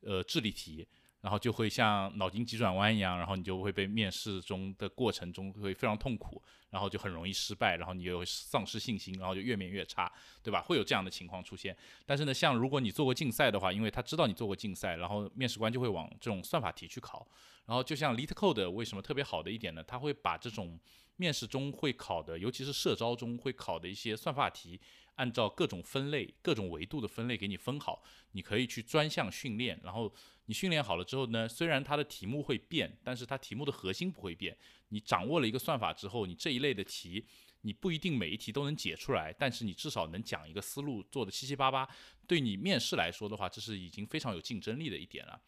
[0.06, 0.86] 呃，智力题，
[1.24, 10.12] 然后就会像脑筋急转弯一样，然后你就会被面试中的过程中会非常痛苦，然后就很容易失败，然后你又丧失信心，然后就越面越差，
[10.44, 10.62] 对吧？
[10.62, 11.74] 会有这样的情况出现。
[12.06, 17.26] 但是呢，像如果你做过竞赛的话，因为他知道你做过竞赛，然后面试官就会往这种算法题去考。
[17.66, 19.82] 然后就像 LeetCode 为什么特别好的一点呢？
[19.82, 20.78] 他会把这种
[21.16, 24.78] 面试中会考的，尤其是社招中会考的一些算法题。
[25.16, 29.80] 按照各种分类、各种维度的分类给你分好，你可以去专项训练。
[29.84, 30.12] 然后
[30.46, 34.58] 你训练好了之后呢，虽然它的题目会变，但是它题目的核心不会变。
[34.90, 37.26] 你掌握了一个算法之后，你这一类的题，
[37.62, 41.88] 你不一定每一题都能解出来，但是你至少能讲一个思路，做的七七八八。
[42.28, 45.42] 对你面试来说的话，这是已经非常有竞争力的一点了。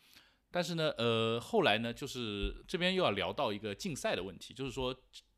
[0.50, 4.96] 但是呢，呃，后来呢，就是这边又要聊到一个竞赛的问题，就是说。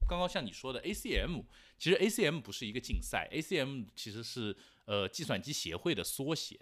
[0.10, 1.44] 刚刚像你说的 ACM，
[1.78, 6.58] 其实 ACM 不是一个竞赛，ACM 其实是呃计算机协会的缩写。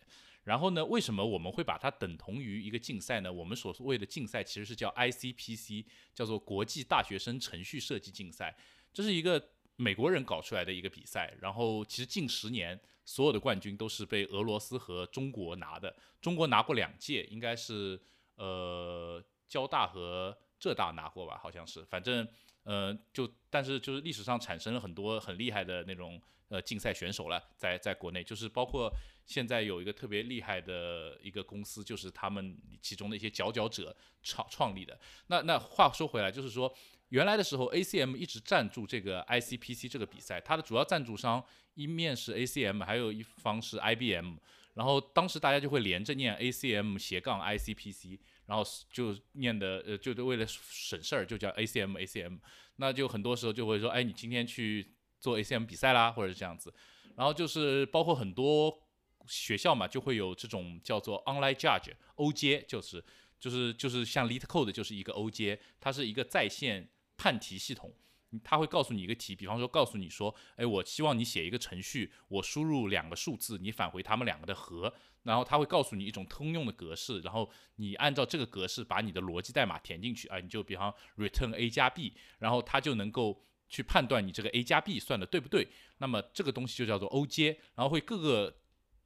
[0.46, 3.34] 然后呢，为什么我们会把它等同于一个竞赛呢？
[3.34, 8.56] 我们所谓的竞赛其实是叫 ICPC，叫做国际大学生程序设计竞赛。
[8.94, 9.44] 这是一个
[9.76, 11.36] 美国人搞出来的一个比赛。
[11.42, 15.94] 然后其实近十年所有的冠军都是被俄罗斯和中国拿的。
[16.22, 18.00] 中国拿过两届，应该是
[18.36, 21.40] 呃交大和浙大拿过吧？
[21.42, 22.28] 好像是，反正。
[22.66, 28.92] 呃，就但是就是历史上产生了很多很厉害的那种呃竞赛选手了，在在国内，就是包括
[29.26, 35.00] 现在有一个特别厉害的一个公司，就是他们其中的一些佼佼者创创立的。
[35.28, 36.76] 那那话说回来，就是说
[37.10, 41.44] 原来的时候，ACM 一直赞助这个 ICPC 这个比赛，它的主要赞助商
[41.76, 44.38] 一面是 ACM，还有一方是 IBM，
[44.74, 48.20] 然后当时大家就会连着念 ACM 斜杠 ICPC。
[48.48, 52.40] 然后就念的呃，就是为了省事儿，就叫 ACM ACM。
[52.78, 56.74] 那就很多时候就会说，哎，你今天去做 ACM 比赛啦，或者是这样子。
[57.16, 58.88] 然后就是包括很多
[59.28, 63.04] 学校嘛，就会有这种叫做 Online Judge OJ，，就是
[63.40, 67.96] 就是就是像 LeetCode 就是一个 OJ，，它是一个在线判题系统。
[68.44, 74.94] 他会告诉你一个题，比方说告诉你说，哎，我希望你写一个程序，我输入两个数字，你返回他们两个的和。
[75.24, 85.68] 然后他会告诉你一种通用的格式，然后你按照这个格式把你的逻辑代码填进去啊，你就比方 return a 加 b，然后他就能够去判断你这个 a 加 b 算的对不对。
[85.98, 88.56] 那么这个东西就叫做 O 阶，然后会各个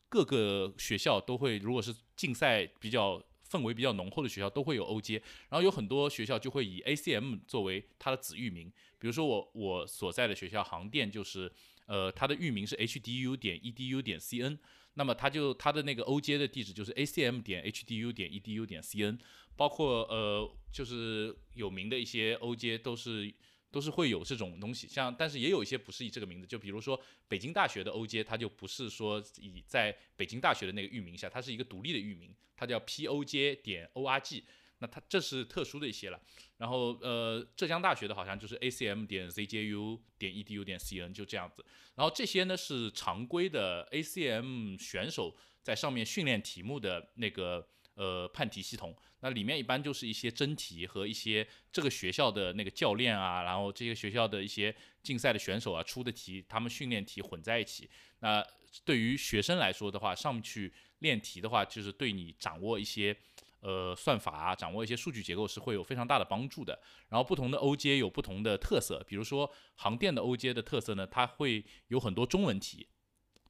[0.10, 11.52] 各个学校都会，如果是竞赛比较氛围比较浓厚的学校都会有 O 阶，然后有很多学校就会以 ACM 作为它的子域名，比如说我我所在的学校航电就是
[11.86, 14.58] 呃它的域名是 HDU 点 EDU 点 CN。
[14.96, 19.18] 那么它就它的那个 O 阶的地址就是 ACM 点 HDU 点 EDU 点 CN，
[19.56, 23.34] 包括呃就是有名的一些 O 阶都是
[23.72, 34.44] 都是会有这种东西，像但是也有一些不是以这个名字，就比如说北京大学的 OJ，，它就不是说以在北京大学的那个域名下，它是一个独立的域名，它叫 p o j 点 ORG。
[34.82, 36.18] 那它这是特殊的一些了，
[36.56, 47.68] 然后呃，浙江大学的好像就是 ACM 点 ZJU 点 EDU 点 CN 就这样子，然后这些呢是常规的 ACM 选手在上面训练题目的那个
[48.00, 57.90] 呃判题系统，那里面一般就是一些真题和一些这个学校的那个教练啊，然后这些学校的一些竞赛的选手啊出的题，他们训练题混在一起。
[58.22, 58.42] 那
[58.86, 63.16] 对于学生来说的话，上去练题的话，就是对你掌握一些。
[63.62, 66.80] 呃，算法啊，掌握一些数据结构是会有非常大的帮助的。
[67.10, 72.88] 然后不同的 O 阶有不同的特色，比如说航电的 O 阶的特色呢，它会有很多中文题，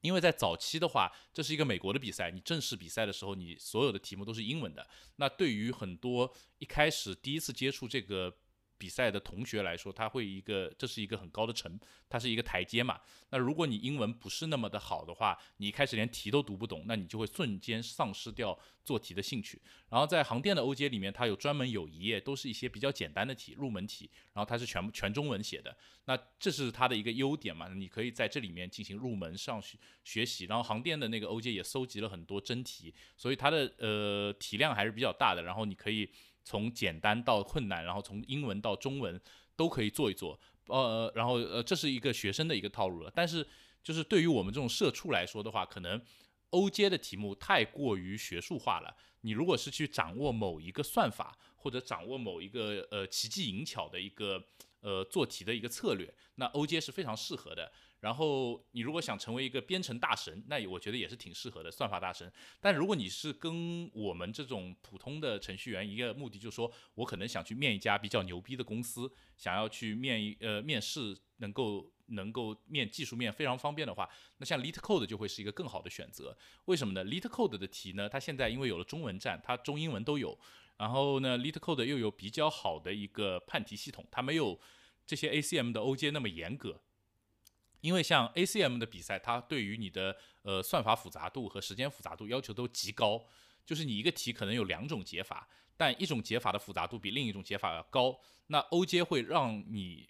[0.00, 4.86] 因为在早期的话，这是一个美国的比赛，你正式比赛的时候，你所有的题目都是英文的。
[5.16, 8.36] 那对于很多一开始第一次接触这个。
[8.80, 12.98] 比赛的同学来说，他会一个，这是一个很高的成，它是一个台阶嘛。
[13.28, 19.60] 那如果你英文不是那么的好的话，你一开始连题都读不懂，那你就会瞬间丧失掉做题的兴趣。
[19.90, 25.76] 然后在航电的 O 阶里面，它有专门有一页都是一些比较简单的题，入门题，然后它是全全中文写的。
[26.06, 30.46] 那这是它的一个优点嘛，你可以在这里面进行入门上学学习。
[30.46, 35.42] 然后航电的那个 O 阶也搜集了很多真题，所以它的呃题量还是比较大的。
[35.42, 36.10] 然后你可以。
[36.50, 39.20] 从简单到困难，然后从英文到中文
[39.54, 40.36] 都可以做一做，
[40.66, 43.12] 呃，然后呃，这是一个学生的一个套路了。
[43.14, 43.46] 但是，
[43.84, 46.02] 就是对于我们这种社畜来说的话，可能
[46.50, 48.92] OJ 的题目太过于学术化了。
[49.20, 54.42] 你如果是去掌握某一个算法，或者掌握某一个呃奇技淫巧的一个
[54.80, 57.70] 呃做题的一个策略，那 OJ 是非常适合的。
[58.00, 62.32] 然后你如果想成为一个编程大神，那我觉得也是挺适合的，算法大神。
[62.60, 74.08] 但如果你是跟我们这种普通的程序员，一个目的就是说我可能想去面一家比较牛逼的公司，想要去面一呃面试能够能够面技术面非常方便的话，
[74.38, 76.36] 那像 LeetCode 就会是一个更好的选择。
[76.64, 80.38] 为什么呢？LeetCode 的题呢，它现在因为有了中文站，它中英文都有。
[80.78, 84.58] 然后呢，LeetCode 又有比较好的一个判题系统，它没有
[85.06, 86.80] 这些 ACM 的 OJ 那么严格。
[87.80, 93.24] 因为像 ACM 的比赛，它对于你的呃算法复杂度和时间复杂度要求都极高，
[93.64, 100.08] 就是你一个题可能有两种解法，但一种解法的复杂度比另一种解法要高，那 OJ 会让你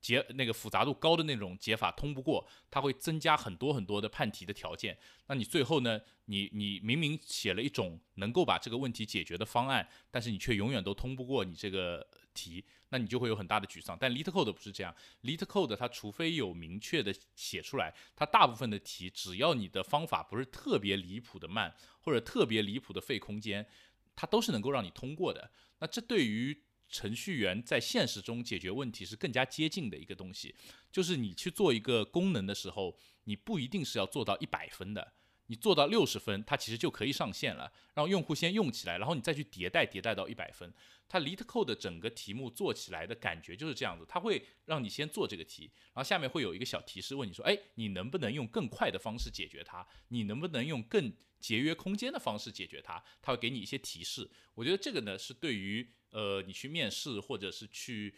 [0.00, 12.62] 解那个复杂度高的那种解法通不过，它会增加很多很多的判题的条件，那你最后呢，你你明明写了一种能够把这个问题解决的方案，但是你却永远都通不过你这个题。
[12.90, 23.66] 那你就会有很大的沮丧，但 LeetCode 不是这样，LeetCode 它除非有明确的写出来，它大部分的题，只要你的方法不是特别离谱的慢，或者特别离谱的费空间，
[24.14, 25.50] 它都是能够让你通过的。
[25.80, 30.54] 那这对于程序员在现实中解决问题是更加接近的一个东西，
[30.92, 35.14] 就是你去做一个功能的时候，你不一定是要做到一百分的。
[35.48, 40.72] 你做到六十分，它其实就可以上线了，让用户先用起来，然后你再去迭代，迭代到一百分。
[41.08, 49.86] 它 LeetCode 整个题目做起来的感觉就是这样子，它会让你先做这个题，然后下面会有一个小提示问你说，哎，你能不能用更快的方式解决它？
[50.08, 53.00] 你能不能用更节约空间的方式解决它？
[53.22, 54.28] 它会给你一些提示。
[54.54, 58.12] 我觉得这个呢，是对于呃你去面试或者是去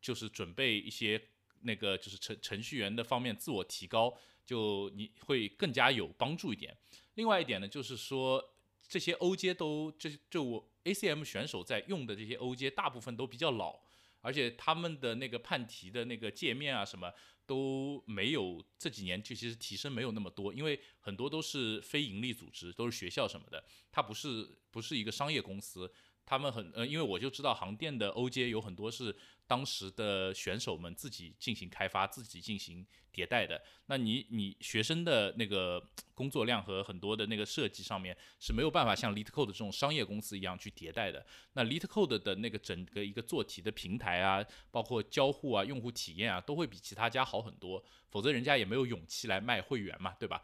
[0.00, 1.20] 就是准备一些
[1.62, 4.16] 那个就是程程序员的方面自我提高。
[4.48, 6.74] 就你会更加有帮助一点。
[7.16, 8.42] 另外一点呢，就是说
[8.88, 13.78] 这些 OJ 都这就我 ACM 选手在用的这些 OJ 大部分都比较老，
[14.22, 17.12] 而且他们的那个判题的那个界面啊什么
[17.44, 25.92] 都没有这几年就其实提升没有那么多，因为很多都是非盈利组织，都是学校什么的，它不是不是一个商业公司。
[26.28, 33.58] 他们很呃，因为我就知道航电的 OJ 有很多是当时的选手们自己进行开发、自己进行迭代的。
[33.86, 41.24] 那你你学生的那个工作量和很多的那个设计上面是没有办法像 LeetCode 这种商业公司一样去迭代的。
[41.54, 47.82] 那 LeetCode 的那个整个一个做题的平台啊，包括交互啊、用户体验啊，都会比其他家好很多。
[48.10, 50.42] 否则人家也没有勇气来卖会员嘛，对吧？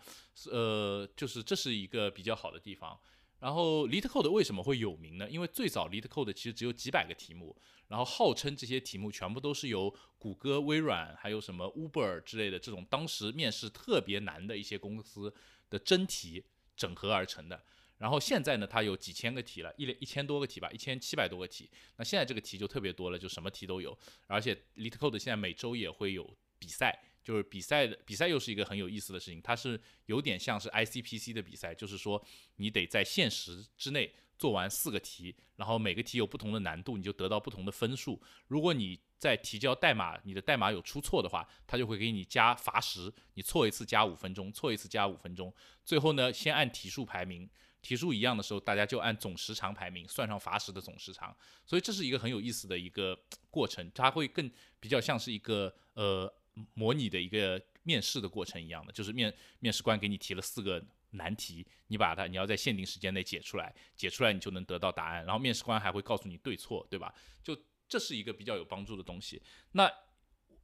[0.51, 2.99] 呃，就是这是一个比较好的地方。
[3.45, 5.29] 然后 LeetCode 为什么会有名呢？
[5.29, 7.55] 因为最早 LeetCode 其实只有几百个题目，
[7.89, 15.31] 然后号称这些题目全部都是由谷歌、微软还有什么 Uber 之类的这种当时面试特别难的一些公司
[15.69, 16.43] 的真题
[16.75, 17.63] 整合而成的。
[17.99, 21.71] 然后现在呢，它有几千个题了，一一千多个题吧，一千七百多个题。
[21.99, 23.95] 那现在这个题就特别多了，就什么题都有。
[24.27, 26.99] 而且 LeetCode 现在每周也会有比赛。
[27.25, 32.23] 就是比赛的比赛又是一个很有意思的事情，它是有点像是 ICPC 的比赛，就是说
[32.57, 38.21] 你得在限时之内做完四个题，然后每个题有不同的难度，你就得到不同的分数。
[38.49, 45.51] 如果你在提交代码，你的代码有出错的话，它就会给你加罚时，你错一次加五分钟，错一次加五分钟。
[45.83, 47.49] 最后呢，先按题数排名，
[47.81, 51.35] 题数一样的时候，大家就按总时长排名，算上罚时的总时长。
[51.65, 53.19] 所以这是一个很有意思的一个
[53.51, 56.31] 过程，它会更比较像是一个呃。
[56.75, 67.15] 模拟的一个面试的过程一样的，就是面面试官给你提了四个难题，你把它你要在限定时间内解出来，解出来你就能得到答案，然后面试官还会告诉你对错，对吧？
[67.43, 67.57] 就
[67.89, 69.43] 这是一个比较有帮助的东西。
[69.73, 69.91] 那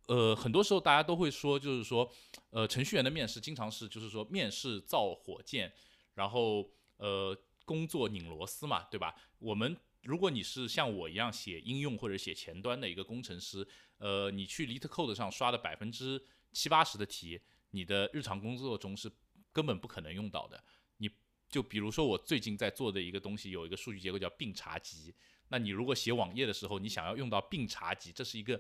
[0.07, 2.11] 呃，很多时候大家都会说，就是说，
[2.51, 5.73] 呃，程序员的面试经常是就是说面试造火箭，
[6.15, 9.15] 然后呃，工作拧螺丝嘛，对吧？
[9.39, 13.67] 我们如果你是像我一样写应用或者写前端的一个工程师。
[14.03, 16.19] 呃，你去 LeetCode 上刷的百分之
[16.53, 17.39] 七八十的题，
[17.73, 19.13] 你的日常工作中是
[19.53, 20.65] 根本不可能用到的。
[20.97, 21.11] 你
[21.51, 25.15] 就比如说我最近在做的一个东西，有一个数据结构叫并查集。
[25.49, 28.59] 那你如果写网页的时候，你想要用到并查集，这是一个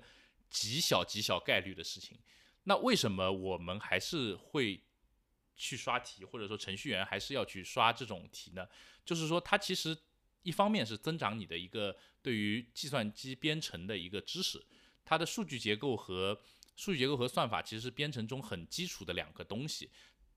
[0.50, 2.18] 极小极小概率的事情。
[2.64, 4.78] 那为什么我们还是会
[5.56, 8.68] 去刷题，或者说程序员还是要去刷这种题呢？
[9.06, 9.96] 就是说，它其实
[10.42, 14.64] 一方面是增长你的一个对于计算机编程的一个知识。
[15.04, 16.40] 它的数据结构和
[16.76, 19.90] 数据结构和算法其实是编程中很基础的两个东西。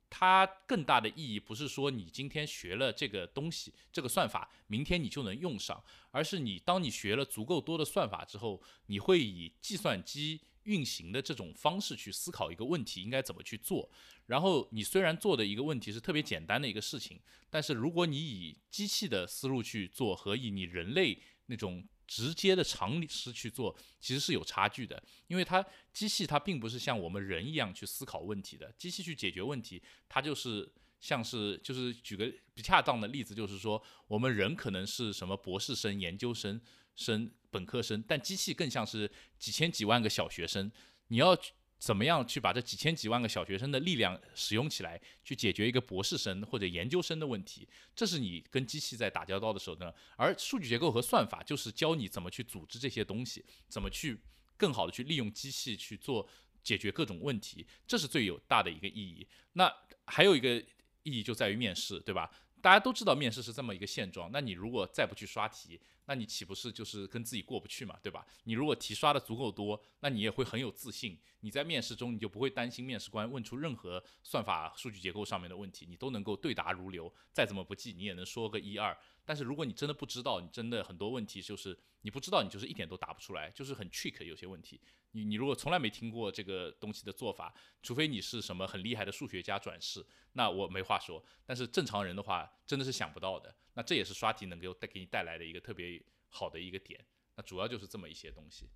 [0.09, 13.89] 它更大的意义不是说你今天学了这个东西，这个算法，明天你就能用上，而是你当你学了足够多的算法之后，你会以计算机运行的这种方式去思考一个问题应该怎么去做。
[14.27, 25.01] 然后你虽然做的一个问题是特别简单的一个事情，但是如果你以机器的思路去做和以你人类那种直接的常识去做，其实是有差距的。
[25.27, 36.61] 因为它机器它并不是像我们人一样去思考问题的，机器去解决问题，它就是像是就是举个不恰当的例子，就是说我们人可能是什么博士生、研究生。
[36.95, 40.71] 生本科生，但机器更像是几千几万个小学生。
[41.09, 41.37] 你要
[41.77, 47.67] 怎么样去把这几千几万个小学生的力量使用起来，去解决一个博士生或者研究生的问题？
[47.95, 49.93] 这是你跟机器在打交道的时候呢。
[50.15, 54.17] 而数据结构和算法就是教你怎么去组织这些东西，怎么去
[54.57, 56.27] 更好的去利用机器去做
[56.63, 59.27] 解决各种问题，这是最有大的一个意义。
[59.53, 59.71] 那
[60.05, 60.55] 还有一个
[61.03, 62.31] 意义就在于面试，对吧？
[62.61, 68.25] 大家都知道面试是这么一个现状，那你如果再不去刷题，那你岂不是就是跟自己过不去嘛，对吧？
[68.43, 71.17] 你如果题刷的足够多，那你也会很有自信。
[71.39, 77.13] 你在面试中，你就不会担心面试官问出任何算法、数据结构上面的问题，你都能够对答如流。
[77.31, 78.97] 再怎么不记，你也能说个一二。
[79.25, 84.81] 但是如果你真的不知道，你真的很多问题就是你不知道，你就是一点都答不出来，就是很 trick 有些问题。
[85.11, 91.23] 你你如果从来没听过这个东西的做法，除非你是什么很厉害的数学家转世，那我没话说。
[91.45, 93.53] 但是正常人的话，真的是想不到的。
[93.75, 95.92] 那这也是刷题能够带给你带来的一个特别
[96.33, 96.99] 好的一个点。
[97.37, 98.69] 那主要就是这么一些东西。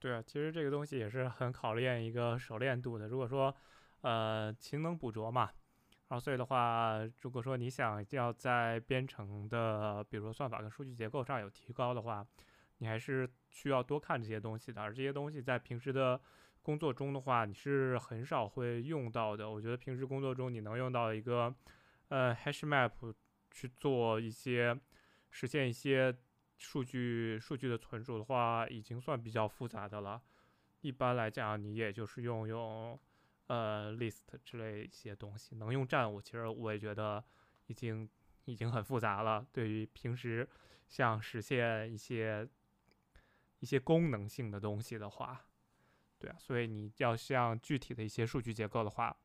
[0.00, 3.06] 对啊，其实这个东西也是很考验一个熟练度的。
[3.06, 3.54] 如果说，
[4.00, 5.52] 呃，勤能补拙嘛，
[6.08, 12.26] 然后所以的话，如果说你想要在编程的，比如说算法跟数据结构上有提高的话，
[12.78, 14.82] 你还是需要多看这些东西的。
[14.82, 16.20] 而这些东西在平时的
[16.62, 19.48] 工作中的话，你是很少会用到的。
[19.48, 21.54] 我觉得平时工作中你能用到一个，
[22.08, 23.14] 呃，hash map。
[23.54, 24.74] 去做一些
[25.30, 26.10] 实现一些
[26.62, 30.22] 数据数据的存储的话，已经算比较复杂的了。
[30.80, 32.98] 一般来讲，你也就是用用
[33.48, 37.22] 呃 list 之类一些东西，能用站务，其实我也觉得
[37.66, 38.08] 已经
[38.44, 39.44] 已经很复杂了。
[39.52, 40.48] 对于平时
[40.88, 42.48] 像实现一些
[43.58, 45.44] 一些功能性的东西的话，
[46.18, 49.16] 对啊，所以你要像具体的一些数据结构的话，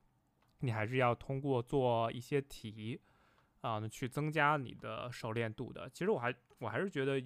[0.60, 3.00] 你还是要通过做一些题。
[3.68, 5.89] 啊，去增加你的熟练度的。
[5.89, 7.22] 其实我还我还是觉得，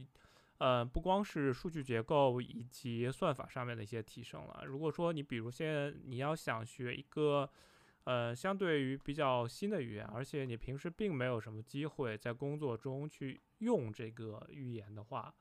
[0.57, 4.63] 呃，不光是数据结构以及算法上面的一些提升了。
[4.65, 7.47] 如果说你比如现在你要想学一个，
[8.05, 15.31] 呃，相对于比较新的语言，而且你平时并没有什么机会在工作中去用这个语言的话，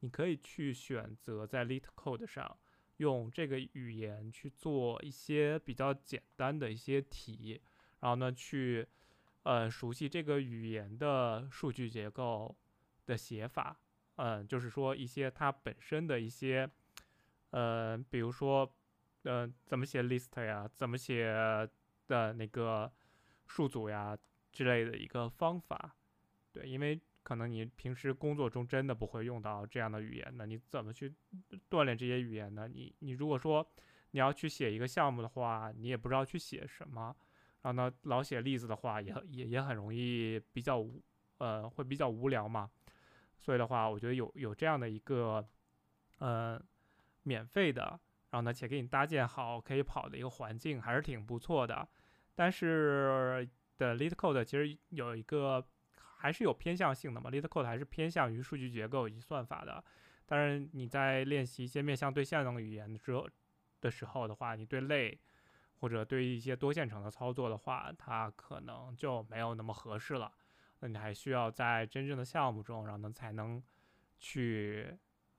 [0.00, 2.56] 你可以去选择在 LeetCode 上
[2.98, 7.60] 用这个语言去做一些比较简单的一些题，
[7.98, 8.86] 然后呢去。
[9.44, 12.54] 呃，熟悉这个语言的数据结构
[13.06, 13.78] 的写法，
[14.16, 16.68] 嗯，就是说一些它本身的一些，
[17.50, 18.74] 呃，比如说，
[19.22, 21.26] 呃，怎么写 list 呀，怎么写
[22.06, 22.90] 的那个
[23.46, 24.16] 数组呀
[24.50, 25.94] 之类的一个方法，
[26.50, 31.12] 对，因为可能你平时工作中真的不会用到这样的语言，那你怎么去
[31.68, 32.66] 锻炼这些语言呢？
[32.66, 33.66] 你你如果说
[34.12, 37.14] 你要去写一个项目的话，你也不知道去写什么。
[37.64, 40.86] 然后呢，老写例子的话，也也也很容易比较，
[41.38, 42.70] 呃，会比较无聊嘛。
[43.40, 45.42] 所以的话，我觉得有有这样的一个，
[46.18, 46.60] 呃，
[47.22, 47.98] 免费的，
[48.28, 51.88] 然后呢，且给你搭建好可以跑的一个环境，还是挺不错的。
[52.34, 53.48] 但是
[53.78, 59.82] 的 LeetCode 其实有一个还是有偏向性的嘛，LeetCode 还是偏向于数据结构以及算法的。
[60.26, 63.26] 当然你在练习一些面向对象的语言的时候
[63.80, 65.18] 的时候的话，你对类。
[65.80, 70.32] 或者对于一些多线程的操作的话，它可能就没有那么合适了。
[70.80, 73.62] 那你还需要在真正的项目中，然后呢才能
[74.18, 74.96] 去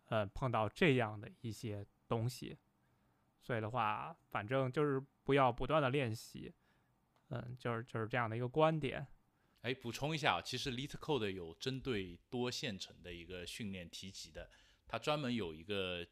[0.10, 2.58] 呃碰到这样的一些东西。
[3.42, 6.54] 所以的话，反正就是不要不断的练习，
[7.30, 9.06] 嗯，就是就是这样的一个观点。
[9.62, 14.50] 哎，补充一下，其实 LeetCode 有针对多线程的一个训练提及的，
[14.88, 16.06] 它专门有一个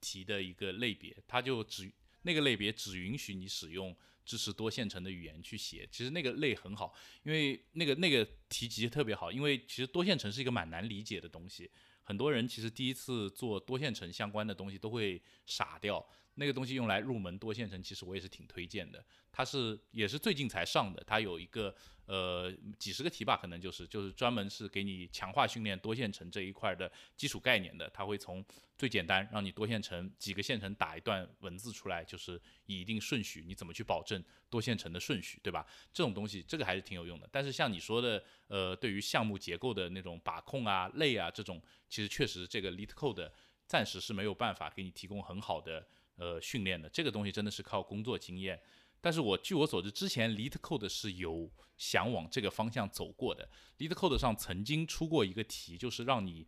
[0.00, 1.92] 题的一个类别，它就只。
[2.24, 11.70] 那个类别只允许你使用支持多线程的语言去写，其实那个类很好，因为那个那个提及特别好，因为其实多线程是一个蛮难理解的东西，
[12.02, 16.04] 很多人其实第一次做多线程相关的东西都会傻掉。
[16.34, 19.04] 那个东西用来入门多线程，其实我也是挺推荐的。
[19.30, 21.74] 它是也是最近才上的，它有一个
[22.06, 27.90] 呃几十个题吧，可能就是就是专门是给你强化训练多线程这一块的基础概念的。
[27.90, 28.44] 它会从
[28.78, 35.66] 最简单让你多线程几个线程打一段文字出来，就是以一定顺序，你怎么去保证多线程的顺序，对吧？
[35.92, 37.28] 这种东西这个还是挺有用的。
[37.32, 43.30] 但是像你说的，呃，对于项目结构的那种把控啊、类啊这种，其实确实这个 LeetCode
[43.66, 45.84] 暂时是没有办法给你提供很好的。
[46.16, 48.60] 呃训练的，这个东西真的是靠工作经验。
[49.00, 53.48] 但是我据我所知，之前 LeetCode 是有想往这个方向走过的。
[53.78, 56.46] LeetCode 上曾经出过一个题，就是让你，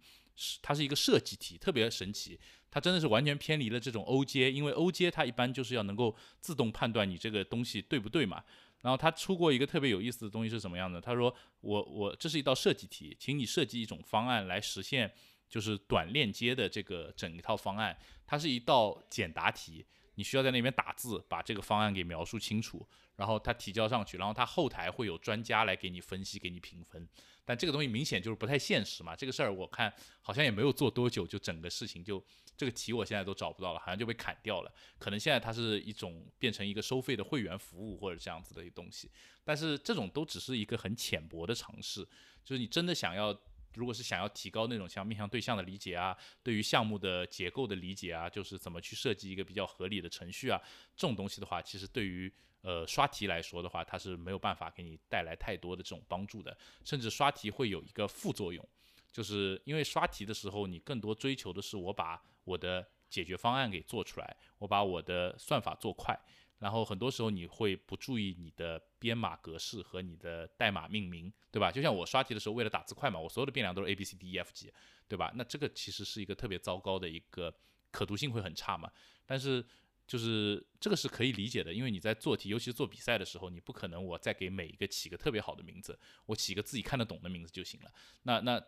[0.62, 2.40] 它是一个设计题，特别神奇。
[2.70, 8.42] 它真的是完全偏离了这种 OJ，因为 OJ 它一般就是要能够自动判断你这个东西对不对嘛。
[8.82, 11.00] 然后他出过一个特别有意思的东西是什么样的？
[11.00, 15.12] 他说我我这是一道设计题，请你设计一种方案来实现
[15.48, 17.96] 就是短链接的这个整一套方案。
[18.26, 19.86] 它是一道简答题。
[20.18, 27.06] 你需要在那边打字，把这个方案给描述清楚，然后他提交上去，然后他后台会有专家来给你分析，给你评分。
[27.44, 29.92] 但这个东西明显就是不太现实嘛，这个事儿我看
[30.22, 32.24] 好像也没有做多久，就整个事情就
[32.56, 34.72] 这个题我现在都找不到了，好像就被砍掉了。
[34.98, 39.10] 可能现在它是一种变成一个收费的会员服务或者这样子的一东西，
[39.44, 42.02] 但是这种都只是一个很浅薄的尝试，
[42.42, 43.38] 就是你真的想要。
[43.76, 50.60] 如果是想要提高那种像面向对象的理解啊，对于项目的结构的理解啊，就是怎么去设计一个比较合理的程序啊，
[50.96, 58.66] 这种东西的话，其实对于呃刷题来说的话，它是没有办法给你带来太多的这种帮助的，甚至刷题会有一个副作用，
[59.12, 66.18] 就是因为刷题的时候，你更多追求的是我把我的解决方案给做出来，我把我的算法做快。
[66.58, 71.70] 然后很多时候你会不注意你的编码格式和你的代码命名，对吧？
[71.70, 74.72] 就像我刷题的时候，为了打字快嘛，我所有的变量都是 A B C D E F G，
[75.06, 75.32] 对吧？
[75.36, 77.54] 那这个其实是一个特别糟糕的一个
[77.90, 78.90] 可读性会很差嘛。
[79.26, 79.64] 但是
[80.06, 87.90] 就是这个是可以理解的，因为你在做题，尤其是做比赛的时候，你不可能我再给每一个起个特别好的名字，我起个自己看得懂的名字就行了。
[88.22, 88.62] 那那。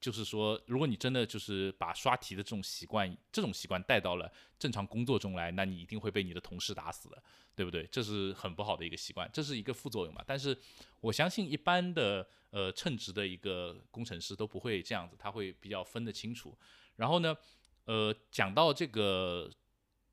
[0.00, 7.22] 就是说，如果你真的就是把刷题的这种习惯，这种习惯带到了正常工作中来，那你一定会被你的同事打死的，
[7.54, 7.86] 对不对？
[7.90, 10.22] 这是很不好的一个习惯，这是一个副作用嘛。
[10.26, 10.56] 但是
[11.00, 16.56] 我相信一般的呃称职的一个工程师都不会这样子，他会比较分得清楚。
[16.96, 17.36] 然后呢，
[17.84, 19.50] 呃，讲到这个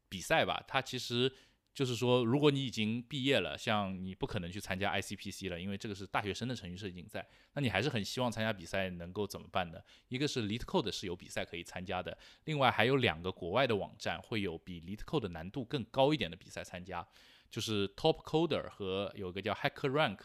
[0.09, 1.31] 比赛吧，它其实。
[1.73, 7.27] 就是说，如果你已经毕业了，像你不可能去参加 ICPC 了，因为这个是大学生的程序设计竞赛。
[7.53, 9.81] 那你还是很希望参加比赛，能够怎么办呢？
[10.07, 12.15] 一个是 LeetCode 是有比赛可以参加的，
[12.45, 17.03] 另外还有两个国外的网站会有比 LeetCode 难度更高一点的比赛参加，
[17.49, 20.19] 就是 TopCoder 和有个叫 HackerRank，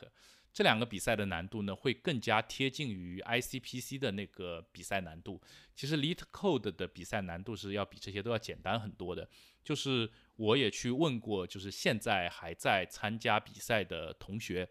[0.52, 5.40] 这两个比赛的难度呢会更加贴近于 ICPC 的那个比赛难度。
[5.74, 9.26] 其实 LeetCode 的比赛难度是要比这些都要简单很多的，
[9.64, 10.10] 就是。
[10.38, 14.68] 我也去问过，就是现在还在参加比赛的同学，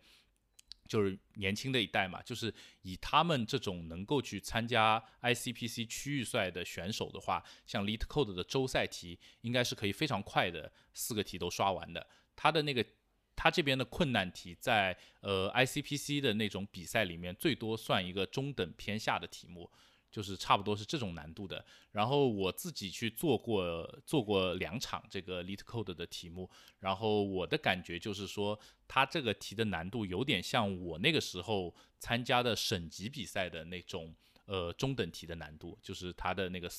[0.88, 2.54] 就是年轻的一代嘛，就是
[2.84, 12.08] 以他们这种能够去参加 ICPC 区域赛的选手的话，像 LeetCode 的周赛题，应该是可以非常快的四个题都刷完的。
[12.34, 12.86] 他的那个
[13.36, 19.70] 他这边的困难题，在呃 ICPC 的那种比赛里面，最多算一个中等偏下的题目。
[20.10, 26.50] 就是差不多是这种难度的，然后我自己去做过做过两场这个 LeetCode 的题目，
[26.80, 36.72] 然后我的感觉就是说，它这个题的难度有点像我那个时候参加的省级比赛的那种呃中等题的难度，就是它的那个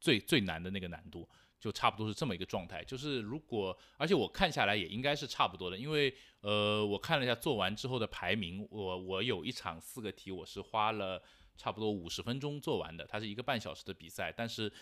[0.00, 1.26] 最最难的那个难度，
[1.58, 2.82] 就差不多是这么一个状态。
[2.84, 11.22] 就是如果，而且我看下来也应该是差不多的，因为呃我看了一下做完之后的排名，我我有一场四个题我是花了。
[11.60, 14.72] 差不多五十分钟做完的，它是一个半小时的比赛，但是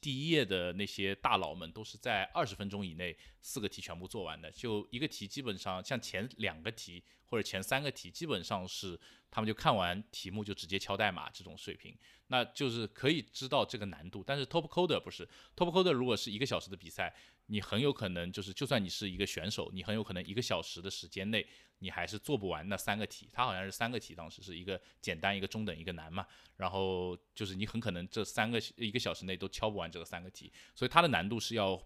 [0.00, 8.98] 第一页的那些大佬们都是在二十分钟以内四个题全部做完的，就一个题基本上像前两个题或者前三个题基本上是
[9.30, 11.94] 他们就看完题目就直接敲代码这种水平，
[12.28, 14.24] 那就是可以知道这个难度。
[14.26, 17.14] 但是 Top Coder 不是 Top Coder，如果是一个小时的比赛，
[17.46, 21.46] 你很有可能就是就算你是一个选手，你很有可能一个小时的时间内。
[21.78, 26.24] 你还是做不完那三个题，它好像是三个题，当时是一个简单、一个中等、一个难嘛。
[26.56, 31.84] 然后就是你很可能这三个一个小时内都敲不完这个三个题，所以它的难度是要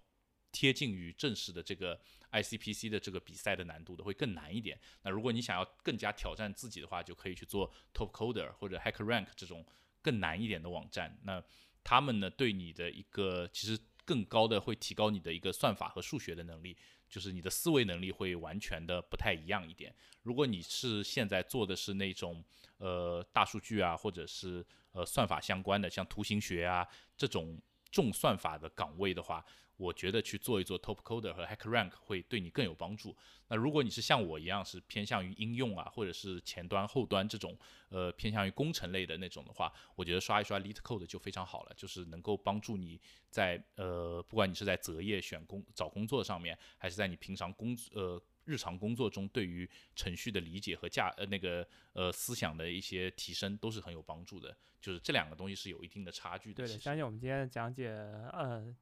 [0.52, 1.98] 贴近于正式的这个
[2.30, 4.78] ICPC 的这个比赛的难度的，会更难一点。
[5.02, 9.64] 那如果你想要更加挑战自己的话，就可以去做 TopCoder 或者 HackerRank 这种
[10.02, 11.18] 更难一点的网站。
[11.24, 11.42] 那
[11.82, 16.74] 他们呢，对你的一个其实更高的会提高你的一个算法和数学的能力。
[17.08, 19.94] 就是你的思维能力会完全的不太一样一点。
[20.22, 22.42] 如果你是现在做的是那种
[22.78, 26.84] 呃大数据啊，或者是呃算法相关的，像图形学啊
[27.16, 27.60] 这种
[27.92, 29.44] 重算法的岗位的话。
[29.76, 33.14] 我觉得去做一做 TopCoder 和 HackerRank 会对你更有帮助。
[33.48, 37.56] 那如果你是像我一样是偏向于应用啊，或者是前端后端这种
[37.90, 43.00] 呃偏向于工程类的那种的话，我觉得刷一刷 LeetCode 就非常好了，就是能够帮助你
[43.30, 54.56] 在呃不管你是在择业选工找工作上面，还是在你平常工呃日常工作中对于程序的理解和价呃那个呃思想的一些提升都是很有帮助的。
[54.80, 56.64] 就是这两个东西是有一定的差距的。
[56.64, 57.88] 对的，相信我们今天的讲解，
[58.32, 58.74] 呃。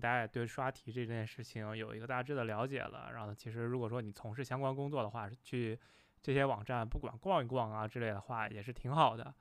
[0.00, 3.10] 大家也对刷题这件事情有一个大致的了解了。
[3.12, 5.78] 然后，其实如果说你从事相关工作的话，去
[6.22, 9.34] 这些网站不管逛一逛啊之类的话，也是挺好的。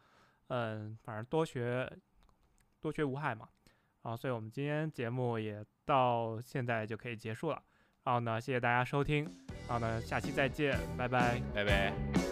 [0.47, 1.91] 嗯，反正多学
[2.79, 3.47] 多学无害嘛。
[4.03, 7.63] 然后，所以我们今天节目也到现在就可以结束了。
[8.03, 9.23] 然后呢，谢谢大家收听。
[9.67, 12.30] 然后呢，下期再见，拜拜，拜拜。